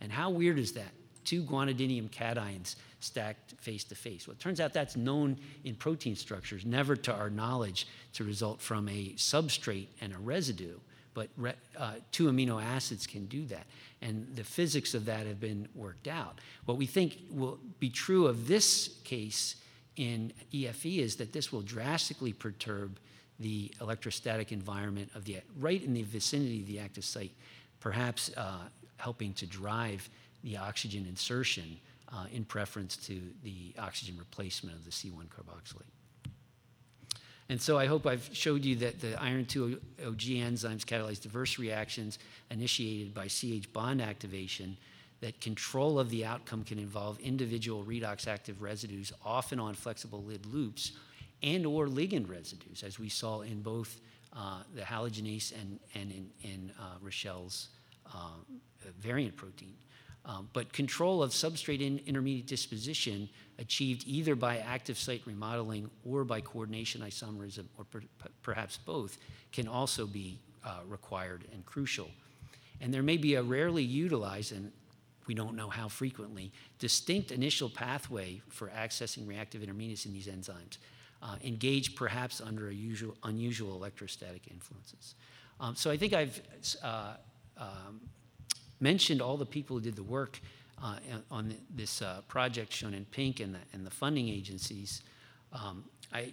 And 0.00 0.12
how 0.12 0.30
weird 0.30 0.58
is 0.58 0.72
that? 0.72 0.92
two 1.24 1.42
guanidinium 1.42 2.08
cations 2.10 2.76
stacked 3.00 3.54
face 3.60 3.84
to 3.84 3.94
face. 3.94 4.26
Well, 4.26 4.32
it 4.32 4.40
turns 4.40 4.60
out 4.60 4.72
that's 4.72 4.96
known 4.96 5.36
in 5.64 5.74
protein 5.74 6.16
structures, 6.16 6.64
never 6.66 6.96
to 6.96 7.14
our 7.14 7.30
knowledge 7.30 7.86
to 8.14 8.24
result 8.24 8.60
from 8.60 8.88
a 8.88 9.14
substrate 9.16 9.86
and 10.00 10.12
a 10.12 10.18
residue, 10.18 10.78
but 11.14 11.28
re, 11.36 11.52
uh, 11.78 11.94
two 12.12 12.30
amino 12.30 12.62
acids 12.62 13.06
can 13.06 13.26
do 13.26 13.44
that. 13.46 13.66
And 14.02 14.26
the 14.34 14.44
physics 14.44 14.94
of 14.94 15.04
that 15.06 15.26
have 15.26 15.40
been 15.40 15.68
worked 15.74 16.08
out. 16.08 16.40
What 16.64 16.76
we 16.78 16.86
think 16.86 17.18
will 17.30 17.58
be 17.78 17.90
true 17.90 18.26
of 18.26 18.46
this 18.46 18.98
case 19.04 19.56
in 19.96 20.32
EFE 20.52 20.98
is 20.98 21.16
that 21.16 21.32
this 21.32 21.52
will 21.52 21.62
drastically 21.62 22.32
perturb 22.32 22.98
the 23.38 23.72
electrostatic 23.80 24.52
environment 24.52 25.10
of 25.14 25.24
the 25.24 25.38
right 25.58 25.82
in 25.82 25.94
the 25.94 26.02
vicinity 26.02 26.60
of 26.60 26.66
the 26.66 26.78
active 26.78 27.04
site, 27.04 27.32
perhaps 27.80 28.30
uh, 28.36 28.58
helping 28.98 29.32
to 29.34 29.46
drive 29.46 30.08
the 30.44 30.56
oxygen 30.56 31.06
insertion 31.06 31.78
uh, 32.12 32.26
in 32.32 32.44
preference 32.44 32.96
to 32.96 33.20
the 33.42 33.72
oxygen 33.78 34.16
replacement 34.18 34.76
of 34.76 34.84
the 34.84 34.90
C1 34.90 35.26
carboxylate. 35.28 35.82
And 37.50 37.60
so 37.60 37.76
I 37.76 37.86
hope 37.86 38.06
I've 38.06 38.30
showed 38.32 38.64
you 38.64 38.76
that 38.76 39.00
the 39.00 39.20
iron 39.20 39.44
2 39.44 39.80
OG 40.06 40.20
enzymes 40.20 40.84
catalyze 40.84 41.20
diverse 41.20 41.58
reactions 41.58 42.20
initiated 42.48 43.12
by 43.12 43.26
CH 43.26 43.72
bond 43.72 44.00
activation, 44.00 44.76
that 45.20 45.40
control 45.40 45.98
of 45.98 46.10
the 46.10 46.24
outcome 46.24 46.62
can 46.62 46.78
involve 46.78 47.18
individual 47.18 47.82
redox 47.82 48.28
active 48.28 48.62
residues, 48.62 49.12
often 49.24 49.58
on 49.58 49.74
flexible 49.74 50.22
lid 50.22 50.46
loops, 50.46 50.92
and 51.42 51.66
or 51.66 51.88
ligand 51.88 52.30
residues, 52.30 52.84
as 52.84 53.00
we 53.00 53.08
saw 53.08 53.40
in 53.40 53.62
both 53.62 54.00
uh, 54.32 54.62
the 54.76 54.82
halogenase 54.82 55.52
and, 55.60 55.80
and 55.96 56.12
in, 56.12 56.30
in 56.44 56.72
uh, 56.78 56.84
Rachelle's 57.02 57.66
uh, 58.14 58.28
variant 59.00 59.34
protein. 59.34 59.74
Um, 60.24 60.48
but 60.52 60.72
control 60.72 61.22
of 61.22 61.30
substrate 61.30 61.80
in 61.80 62.00
intermediate 62.06 62.46
disposition 62.46 63.28
achieved 63.58 64.04
either 64.06 64.34
by 64.34 64.58
active 64.58 64.98
site 64.98 65.22
remodeling 65.26 65.90
or 66.04 66.24
by 66.24 66.40
coordination 66.40 67.00
isomerism, 67.00 67.64
or 67.78 67.84
per, 67.84 68.02
perhaps 68.42 68.76
both, 68.76 69.18
can 69.50 69.66
also 69.66 70.06
be 70.06 70.38
uh, 70.64 70.80
required 70.86 71.44
and 71.52 71.64
crucial. 71.64 72.10
And 72.80 72.92
there 72.92 73.02
may 73.02 73.16
be 73.16 73.34
a 73.34 73.42
rarely 73.42 73.82
utilized, 73.82 74.52
and 74.52 74.72
we 75.26 75.34
don't 75.34 75.56
know 75.56 75.68
how 75.68 75.88
frequently, 75.88 76.52
distinct 76.78 77.32
initial 77.32 77.70
pathway 77.70 78.42
for 78.48 78.68
accessing 78.68 79.26
reactive 79.26 79.62
intermediates 79.62 80.06
in 80.06 80.12
these 80.12 80.26
enzymes, 80.26 80.78
uh, 81.22 81.36
engaged 81.44 81.96
perhaps 81.96 82.40
under 82.40 82.70
usual, 82.70 83.16
unusual 83.24 83.74
electrostatic 83.74 84.42
influences. 84.50 85.14
Um, 85.60 85.76
so 85.76 85.90
I 85.90 85.96
think 85.96 86.12
I've 86.14 86.40
uh, 86.82 87.14
um, 87.58 88.00
mentioned 88.80 89.20
all 89.20 89.36
the 89.36 89.46
people 89.46 89.76
who 89.76 89.82
did 89.82 89.96
the 89.96 90.02
work 90.02 90.40
uh, 90.82 90.96
on 91.30 91.54
this 91.74 92.02
uh, 92.02 92.20
project 92.28 92.72
shown 92.72 92.94
in 92.94 93.04
pink 93.06 93.40
and 93.40 93.54
the, 93.54 93.58
and 93.72 93.86
the 93.86 93.90
funding 93.90 94.28
agencies. 94.28 95.02
Um, 95.52 95.84
I 96.12 96.32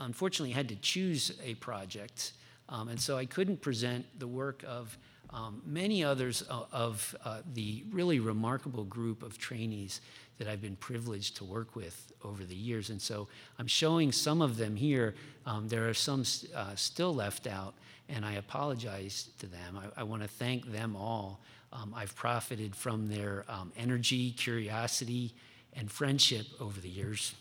unfortunately 0.00 0.52
had 0.52 0.68
to 0.68 0.76
choose 0.76 1.32
a 1.44 1.54
project, 1.54 2.32
um, 2.68 2.88
and 2.88 3.00
so 3.00 3.16
I 3.16 3.26
couldn't 3.26 3.60
present 3.60 4.06
the 4.18 4.28
work 4.28 4.64
of 4.66 4.96
um, 5.30 5.60
many 5.66 6.02
others 6.02 6.42
uh, 6.48 6.62
of 6.72 7.14
uh, 7.24 7.40
the 7.52 7.84
really 7.90 8.20
remarkable 8.20 8.84
group 8.84 9.22
of 9.22 9.38
trainees 9.38 10.00
that 10.38 10.48
I've 10.48 10.62
been 10.62 10.76
privileged 10.76 11.36
to 11.36 11.44
work 11.44 11.76
with 11.76 12.12
over 12.24 12.44
the 12.44 12.54
years. 12.54 12.90
And 12.90 13.02
so 13.02 13.28
I'm 13.58 13.66
showing 13.66 14.12
some 14.12 14.40
of 14.40 14.56
them 14.56 14.76
here. 14.76 15.14
Um, 15.44 15.68
there 15.68 15.88
are 15.88 15.94
some 15.94 16.24
uh, 16.54 16.74
still 16.76 17.14
left 17.14 17.46
out, 17.46 17.74
and 18.08 18.24
I 18.24 18.34
apologize 18.34 19.28
to 19.40 19.46
them. 19.46 19.78
I, 19.78 20.00
I 20.00 20.04
want 20.04 20.22
to 20.22 20.28
thank 20.28 20.70
them 20.70 20.96
all 20.96 21.40
um, 21.72 21.92
I've 21.94 22.14
profited 22.14 22.74
from 22.74 23.08
their 23.08 23.44
um, 23.48 23.72
energy, 23.76 24.32
curiosity, 24.32 25.34
and 25.74 25.90
friendship 25.90 26.46
over 26.60 26.80
the 26.80 26.88
years. 26.88 27.34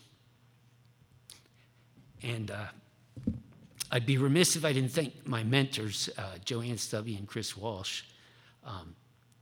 And 2.23 2.51
uh, 2.51 2.65
I'd 3.91 4.05
be 4.05 4.17
remiss 4.17 4.55
if 4.55 4.65
I 4.65 4.73
didn't 4.73 4.91
thank 4.91 5.25
my 5.25 5.43
mentors, 5.43 6.09
uh, 6.17 6.35
JoAnne 6.45 6.75
Stubbe 6.75 7.17
and 7.17 7.27
Chris 7.27 7.55
Walsh, 7.55 8.03
um, 8.65 8.95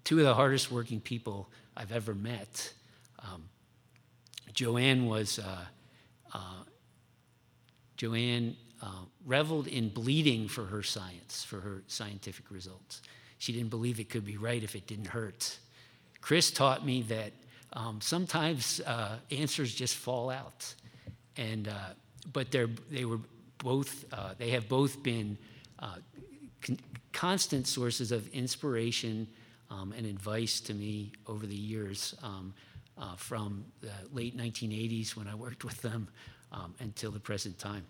two 0.04 0.20
of 0.20 0.26
the 0.26 0.34
hardest 0.34 0.72
working 0.72 1.00
people 1.00 1.50
I've 1.76 1.92
ever 1.92 2.14
met. 2.14 2.72
Um, 3.20 3.50
JoAnne 4.54 5.08
was, 5.08 5.40
uh, 5.40 5.66
uh 6.34 6.64
JoAnne 7.98 8.56
uh, 8.82 9.06
reveled 9.26 9.68
in 9.68 9.90
bleeding 9.90 10.48
for 10.48 10.66
her 10.66 10.84
science, 10.84 11.44
for 11.44 11.60
her 11.60 11.82
scientific 11.88 12.52
results. 12.52 13.02
She 13.38 13.54
didn't 13.54 13.70
believe 13.70 14.00
it 14.00 14.10
could 14.10 14.26
be 14.26 14.38
right 14.38 14.64
if 14.64 14.76
it 14.76 14.88
didn't 14.88 15.08
hurt. 15.08 15.58
Chris 16.22 16.52
taught 16.52 16.86
me 16.86 17.04
that 17.04 17.32
um, 17.74 18.00
sometimes 18.02 18.82
uh, 18.82 19.18
answers 19.32 19.74
just 19.74 19.96
fall 19.96 20.30
out. 20.30 20.74
And, 21.38 21.68
uh, 21.68 21.74
but 22.32 22.52
they're, 22.52 22.70
they 22.90 23.06
were 23.06 23.20
both, 23.58 24.06
uh, 24.14 24.34
they 24.38 24.52
have 24.52 24.70
both 24.70 25.04
been 25.04 25.38
uh, 25.80 25.98
con- 26.62 26.80
constant 27.12 27.68
sources 27.68 28.12
of 28.12 28.28
inspiration 28.30 29.28
um, 29.70 29.94
and 29.98 30.06
advice 30.06 30.60
to 30.62 30.74
me 30.74 31.12
over 31.28 31.46
the 31.46 31.56
years 31.56 32.16
um, 32.24 32.54
uh, 32.98 33.16
from 33.16 33.66
the 33.82 33.92
late 34.14 34.38
1980s 34.38 35.16
when 35.16 35.28
I 35.28 35.36
worked 35.36 35.64
with 35.64 35.82
them 35.82 36.08
um, 36.52 36.74
until 36.80 37.12
the 37.12 37.20
present 37.20 37.60
time. 37.60 37.86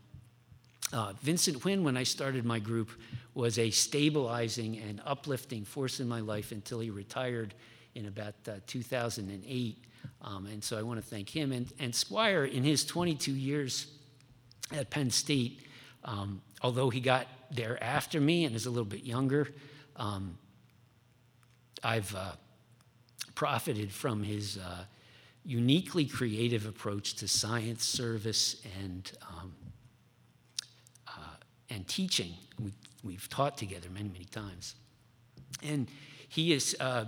Uh, 0.93 1.13
Vincent 1.21 1.59
Huynh, 1.59 1.83
when 1.83 1.97
I 1.97 2.03
started 2.03 2.45
my 2.45 2.59
group, 2.59 2.89
was 3.33 3.59
a 3.59 3.69
stabilizing 3.69 4.77
and 4.77 5.01
uplifting 5.05 5.65
force 5.65 5.99
in 5.99 6.07
my 6.07 6.19
life 6.19 6.51
until 6.51 6.79
he 6.79 6.89
retired 6.89 7.53
in 7.95 8.05
about 8.05 8.35
uh, 8.47 8.53
2008. 8.67 9.77
Um, 10.21 10.45
and 10.47 10.63
so 10.63 10.77
I 10.77 10.81
want 10.83 11.01
to 11.01 11.05
thank 11.05 11.29
him. 11.29 11.51
And, 11.51 11.71
and 11.79 11.93
Squire, 11.93 12.45
in 12.45 12.63
his 12.63 12.85
22 12.85 13.31
years 13.31 13.87
at 14.71 14.89
Penn 14.89 15.09
State, 15.09 15.61
um, 16.03 16.41
although 16.61 16.89
he 16.89 16.99
got 16.99 17.27
there 17.51 17.81
after 17.83 18.21
me 18.21 18.45
and 18.45 18.55
is 18.55 18.65
a 18.65 18.69
little 18.69 18.85
bit 18.85 19.03
younger, 19.03 19.49
um, 19.95 20.37
I've 21.83 22.13
uh, 22.15 22.33
profited 23.33 23.91
from 23.91 24.23
his, 24.23 24.57
uh, 24.57 24.85
uniquely 25.45 26.05
creative 26.05 26.65
approach 26.65 27.13
to 27.15 27.27
science, 27.27 27.85
service, 27.85 28.61
and, 28.81 29.11
um, 29.29 29.53
and 31.69 31.87
teaching. 31.87 32.33
We, 32.61 32.71
we've 33.03 33.27
taught 33.29 33.57
together 33.57 33.89
many, 33.93 34.09
many 34.09 34.25
times. 34.25 34.75
And 35.63 35.87
he 36.29 36.51
has 36.51 36.75
uh, 36.79 37.05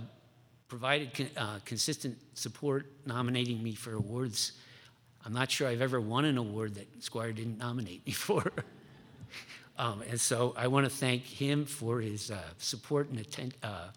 provided 0.68 1.14
con- 1.14 1.30
uh, 1.36 1.58
consistent 1.64 2.18
support, 2.34 2.86
nominating 3.06 3.62
me 3.62 3.74
for 3.74 3.94
awards. 3.94 4.52
I'm 5.24 5.32
not 5.32 5.50
sure 5.50 5.68
I've 5.68 5.82
ever 5.82 6.00
won 6.00 6.24
an 6.24 6.38
award 6.38 6.74
that 6.76 7.02
Squire 7.02 7.32
didn't 7.32 7.58
nominate 7.58 8.06
me 8.06 8.12
for. 8.26 8.52
um, 9.78 10.02
and 10.08 10.20
so 10.20 10.54
I 10.56 10.68
want 10.68 10.84
to 10.84 10.90
thank 10.90 11.24
him 11.24 11.64
for 11.64 12.00
his 12.00 12.30
uh, 12.30 12.38
support 12.58 13.08
and 13.10 13.18
atten- 13.20 13.52
uh, 13.62 13.88